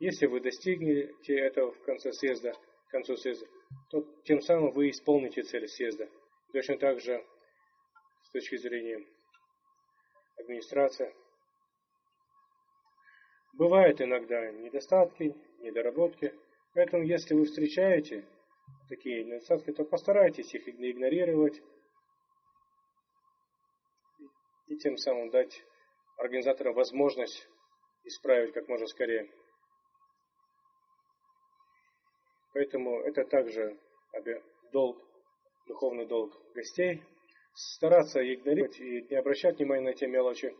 Если 0.00 0.26
вы 0.26 0.40
достигнете 0.40 1.38
этого 1.38 1.72
в 1.72 1.82
конце 1.82 2.12
съезда, 2.12 2.52
к 2.88 2.90
концу 2.90 3.16
съезда, 3.16 3.46
то 3.90 4.02
тем 4.24 4.40
самым 4.40 4.72
вы 4.72 4.90
исполните 4.90 5.42
цель 5.42 5.68
съезда. 5.68 6.08
Точно 6.52 6.76
так 6.76 7.00
же 7.00 7.24
с 8.22 8.30
точки 8.30 8.56
зрения 8.56 9.06
администрация. 10.42 11.12
Бывают 13.54 14.00
иногда 14.00 14.50
недостатки, 14.50 15.34
недоработки. 15.60 16.34
Поэтому, 16.74 17.04
если 17.04 17.34
вы 17.34 17.44
встречаете 17.44 18.26
такие 18.88 19.24
недостатки, 19.24 19.72
то 19.72 19.84
постарайтесь 19.84 20.54
их 20.54 20.68
игнорировать 20.68 21.62
и 24.68 24.76
тем 24.76 24.96
самым 24.96 25.30
дать 25.30 25.62
организаторам 26.16 26.74
возможность 26.74 27.46
исправить 28.04 28.52
как 28.52 28.68
можно 28.68 28.86
скорее. 28.86 29.30
Поэтому 32.54 33.00
это 33.00 33.24
также 33.24 33.78
долг, 34.72 34.98
духовный 35.66 36.06
долг 36.06 36.32
гостей, 36.54 37.02
стараться 37.54 38.20
игнорировать 38.20 38.78
и 38.80 39.02
не 39.02 39.16
обращать 39.16 39.58
внимания 39.58 39.90
на 39.90 39.94
те 39.94 40.06
мелочи. 40.06 40.56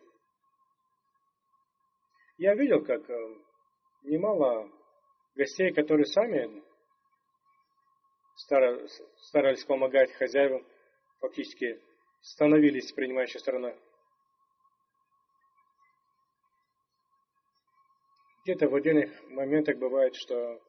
Я 2.38 2.54
видел, 2.54 2.84
как 2.84 3.08
э, 3.08 3.36
немало 4.02 4.70
гостей, 5.34 5.72
которые 5.72 6.06
сами 6.06 6.62
старались 8.36 9.64
помогать 9.64 10.12
хозяевам, 10.12 10.66
фактически 11.20 11.80
становились 12.20 12.92
принимающей 12.92 13.38
стороной. 13.38 13.78
Где-то 18.44 18.68
в 18.68 18.74
отдельных 18.74 19.10
моментах 19.28 19.76
бывает, 19.78 20.16
что 20.16 20.60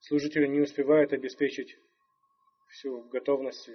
служители 0.00 0.48
не 0.48 0.60
успевают 0.60 1.12
обеспечить 1.12 1.78
всю 2.68 3.02
готовность 3.02 3.70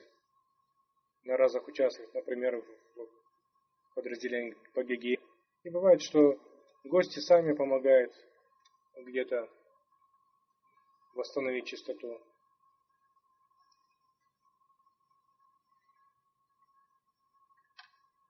на 1.26 1.38
разных 1.38 1.68
участках, 1.68 2.14
например, 2.14 2.64
в 2.96 3.96
подразделении 3.96 4.56
по 4.74 4.84
ГГИ. 4.84 5.20
И 5.64 5.70
бывает, 5.70 6.02
что 6.02 6.38
гости 6.84 7.20
сами 7.20 7.54
помогают 7.54 8.14
где-то 8.98 9.50
восстановить 11.16 11.68
чистоту. 11.68 12.22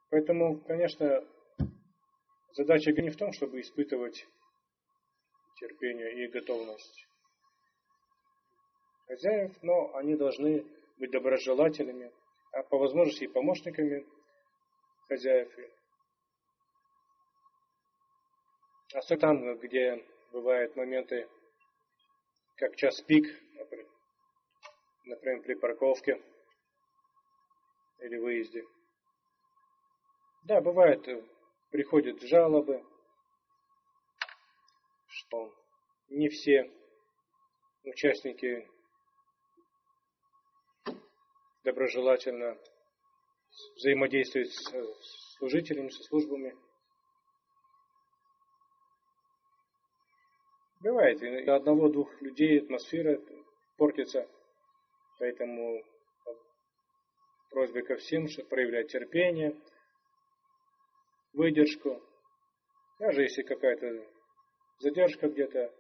Поэтому, 0.10 0.60
конечно, 0.62 1.28
задача 2.52 2.92
не 2.92 3.10
в 3.10 3.18
том, 3.18 3.34
чтобы 3.34 3.62
испытывать 3.62 4.28
терпение 5.56 6.24
и 6.24 6.28
готовность 6.28 7.08
хозяев, 9.08 9.52
но 9.64 9.96
они 9.96 10.16
должны 10.16 10.66
быть 10.98 11.12
доброжелателями, 11.12 12.12
а 12.54 12.64
по 12.64 12.78
возможности 12.78 13.24
и 13.26 13.28
помощниками 13.28 14.06
хозяев. 15.08 15.52
Особенно 18.94 19.22
там, 19.22 19.58
где 19.58 20.06
бывают 20.32 20.76
моменты, 20.76 21.28
как 22.56 22.76
час 22.76 23.02
пик, 23.02 23.26
например, 25.06 25.42
при 25.42 25.56
парковке 25.56 26.22
или 28.00 28.18
выезде. 28.18 28.64
Да, 30.44 30.62
бывает, 30.62 31.08
приходят 31.72 32.22
жалобы, 32.22 32.86
что 35.08 35.52
не 36.10 36.30
все 36.30 36.72
участники 37.84 38.70
доброжелательно 41.64 42.58
взаимодействуют 43.76 44.52
с 44.52 45.36
служителями, 45.38 45.90
со 45.90 46.04
службами. 46.04 46.56
Бывает, 50.82 51.20
для 51.20 51.56
одного-двух 51.56 52.22
людей 52.22 52.60
атмосфера 52.60 53.22
портится, 53.78 54.28
поэтому 55.18 55.82
просьба 57.50 57.82
ко 57.84 57.96
всем, 57.96 58.28
чтобы 58.28 58.50
проявлять 58.50 58.92
терпение, 58.92 59.58
выдержку, 61.32 62.02
даже 63.00 63.22
если 63.22 63.44
какая-то 63.44 64.06
задержка 64.80 65.30
где-то 65.30 65.74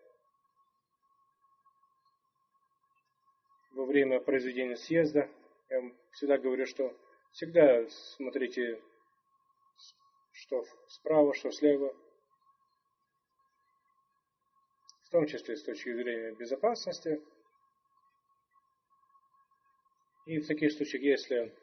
во 3.73 3.85
время 3.85 4.21
произведения 4.21 4.77
съезда, 4.77 5.29
я 5.69 5.79
вам 5.79 5.97
всегда 6.11 6.37
говорю, 6.37 6.65
что 6.65 6.95
всегда 7.31 7.87
смотрите, 7.89 8.81
что 10.31 10.63
справа, 10.87 11.33
что 11.33 11.51
слева, 11.51 11.95
в 15.03 15.09
том 15.09 15.25
числе 15.27 15.55
с 15.55 15.63
точки 15.63 15.93
зрения 15.93 16.31
безопасности. 16.33 17.21
И 20.25 20.39
в 20.39 20.47
таких 20.47 20.71
случаях, 20.71 21.03
если 21.03 21.55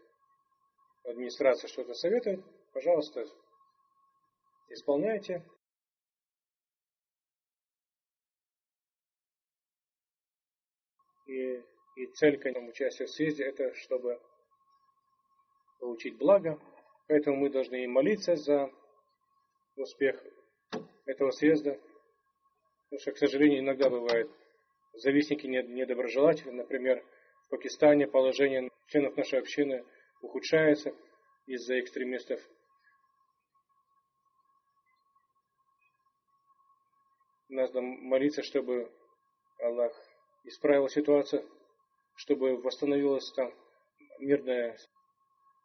администрация 1.05 1.69
что-то 1.69 1.95
советует, 1.95 2.45
пожалуйста, 2.73 3.25
исполняйте. 4.69 5.45
Цель, 12.15 12.39
конечно, 12.39 12.69
участия 12.69 13.07
в 13.07 13.11
съезде, 13.11 13.45
это 13.45 13.75
чтобы 13.75 14.21
получить 15.79 16.17
благо. 16.17 16.59
Поэтому 17.09 17.37
мы 17.37 17.51
должны 17.51 17.85
и 17.85 17.89
молиться 17.89 18.37
за 18.37 18.71
успех 19.77 20.23
этого 21.07 21.31
съезда. 21.31 21.81
Потому 22.85 23.01
что, 23.01 23.13
к 23.13 23.19
сожалению, 23.19 23.61
иногда 23.61 23.91
бывает 23.91 24.31
завистники 24.95 25.47
недоброжелательны. 25.47 26.53
Например, 26.53 27.05
в 27.47 27.49
Пакистане 27.51 28.07
положение 28.07 28.71
членов 28.87 29.17
нашей 29.17 29.39
общины 29.39 29.85
ухудшается 30.23 30.95
из-за 31.47 31.81
экстремистов. 31.81 32.41
Надо 37.49 37.81
молиться, 37.81 38.43
чтобы 38.43 38.93
Аллах 39.59 39.93
исправил 40.45 40.89
ситуацию, 40.89 41.45
чтобы 42.21 42.59
восстановилась 42.59 43.33
там 43.33 43.51
мирная 44.19 44.77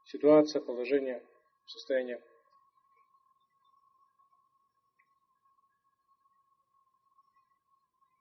ситуация, 0.05 0.61
положение, 0.61 1.21
состояние. 1.65 2.23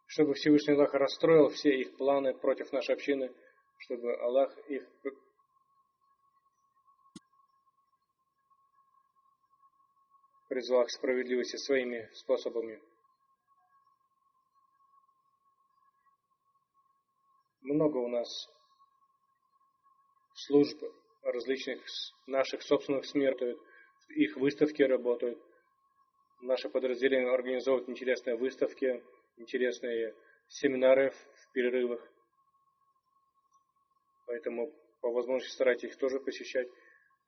Чтобы 0.07 0.35
Всевышний 0.35 0.75
Аллах 0.75 0.95
расстроил 0.95 1.49
все 1.51 1.81
их 1.81 1.97
планы 1.97 2.35
против 2.35 2.73
нашей 2.73 2.97
общины, 2.97 3.33
чтобы 3.79 4.17
Аллах 4.17 4.59
их 4.69 4.85
призвал 10.49 10.87
к 10.87 10.91
справедливости 10.91 11.57
своими 11.57 12.11
способами. 12.15 12.83
Много 17.65 17.97
у 17.97 18.09
нас 18.09 18.51
служб 20.35 20.83
различных 21.23 21.83
наших 22.27 22.63
собственных 22.63 23.07
СМИ 23.07 23.31
их 24.11 24.37
выставки 24.37 24.83
работают. 24.83 25.43
Наше 26.43 26.69
подразделение 26.69 27.33
организовывает 27.33 27.89
интересные 27.89 28.37
выставки, 28.37 29.03
интересные 29.39 30.15
семинары 30.47 31.11
в 31.11 31.53
перерывах. 31.53 32.07
Поэтому 34.27 34.71
по 35.01 35.11
возможности 35.11 35.55
старайтесь 35.55 35.89
их 35.89 35.97
тоже 35.97 36.21
посещать. 36.21 36.69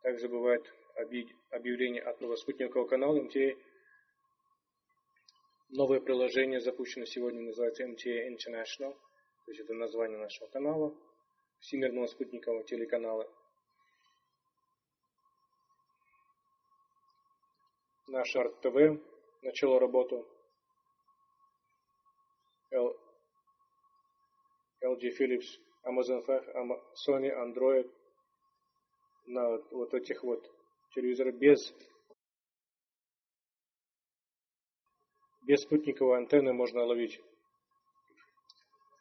Также 0.03 0.29
бывает 0.29 0.71
объявление 0.97 2.03
от 2.03 2.21
нового 2.21 2.37
спутникового 2.37 2.87
канала 2.87 3.23
МТА. 3.23 3.57
Новое 5.71 6.01
приложение 6.01 6.61
запущено 6.61 7.07
сегодня, 7.07 7.41
называется 7.41 7.85
MTA 7.85 8.29
International. 8.29 8.95
То 9.47 9.53
есть 9.53 9.61
это 9.61 9.75
название 9.75 10.19
нашего 10.19 10.49
канала, 10.49 10.93
Всемирного 11.61 12.07
спутникового 12.09 12.65
телеканала. 12.65 13.33
Наш 18.09 18.35
Арт 18.35 18.61
ТВ 18.61 19.01
начало 19.43 19.79
работу. 19.79 20.29
LG 24.83 25.11
Philips, 25.17 25.61
Amazon 25.85 26.25
Fire, 26.27 26.45
Sony, 27.07 27.31
Android 27.31 27.89
на 29.27 29.59
вот 29.71 29.95
этих 29.95 30.25
вот 30.25 30.45
телевизорах 30.91 31.37
без 31.37 31.73
без 35.43 35.61
спутниковой 35.63 36.19
антенны 36.19 36.53
можно 36.53 36.83
ловить 36.85 37.21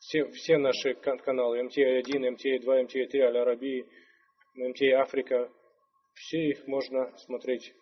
все, 0.05 0.25
все 0.31 0.57
наши 0.57 0.93
каналы 0.93 1.63
МТА-1, 1.63 2.29
МТА-2, 2.29 2.83
МТА-3, 2.83 3.21
Аль-Арабии, 3.21 3.89
МТА 4.53 5.01
Африка, 5.01 5.51
все 6.13 6.49
их 6.49 6.67
можно 6.67 7.17
смотреть 7.17 7.73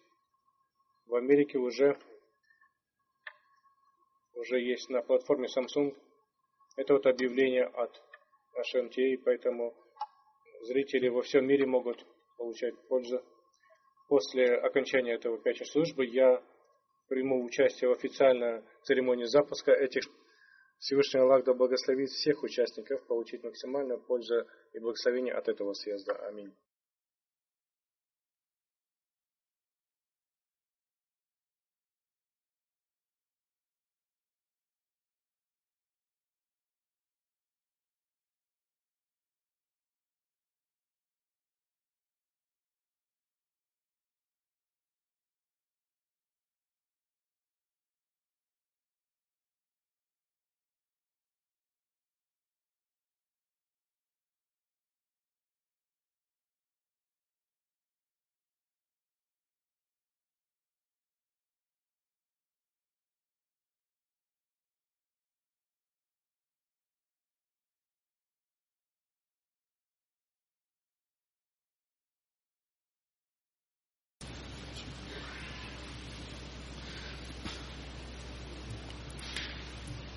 в 1.06 1.16
Америке 1.16 1.58
уже, 1.58 1.98
уже 4.36 4.62
есть 4.62 4.90
на 4.90 5.02
платформе 5.02 5.50
Samsung. 5.50 5.98
Это 6.78 6.94
вот 6.94 7.06
объявление 7.08 7.66
от 7.66 8.02
HMTA, 8.56 9.18
поэтому 9.26 9.76
зрители 10.62 11.10
во 11.10 11.24
всем 11.24 11.46
мире 11.46 11.66
могут 11.66 12.06
получать 12.38 12.74
пользу. 12.88 13.22
После 14.08 14.56
окончания 14.56 15.16
этого 15.16 15.38
пятничной 15.38 15.68
службы 15.68 16.06
я 16.06 16.42
приму 17.10 17.44
участие 17.44 17.90
в 17.90 17.94
официальной 17.94 18.64
церемонии 18.84 19.26
запуска 19.26 19.74
этих 19.74 20.04
Всевышний 20.84 21.22
Аллах 21.22 21.46
да 21.46 21.54
благословит 21.54 22.10
всех 22.10 22.44
участников 22.44 23.08
получить 23.08 23.42
максимальную 23.42 24.02
пользу 24.02 24.46
и 24.74 24.80
благословение 24.80 25.34
от 25.34 25.48
этого 25.48 25.72
съезда. 25.74 26.14
Аминь. 26.28 26.54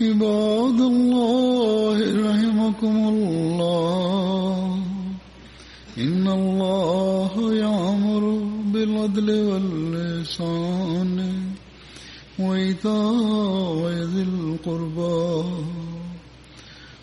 عباد 0.00 0.80
الله 0.80 1.98
رحمكم 2.30 2.96
الله. 3.08 4.78
إن 5.98 6.28
الله 6.28 7.54
يأمر 7.54 8.24
بالعدل 8.72 9.28
واللسان 9.50 11.18
وإيتاء 12.38 13.92
ذي 14.14 14.22
القربى 14.22 15.44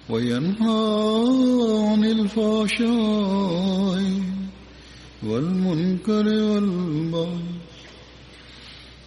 وينهى 0.10 0.84
عن 1.89 2.02
الفحشاء 2.16 4.04
والمنكر 5.24 6.26
والبغي 6.28 7.55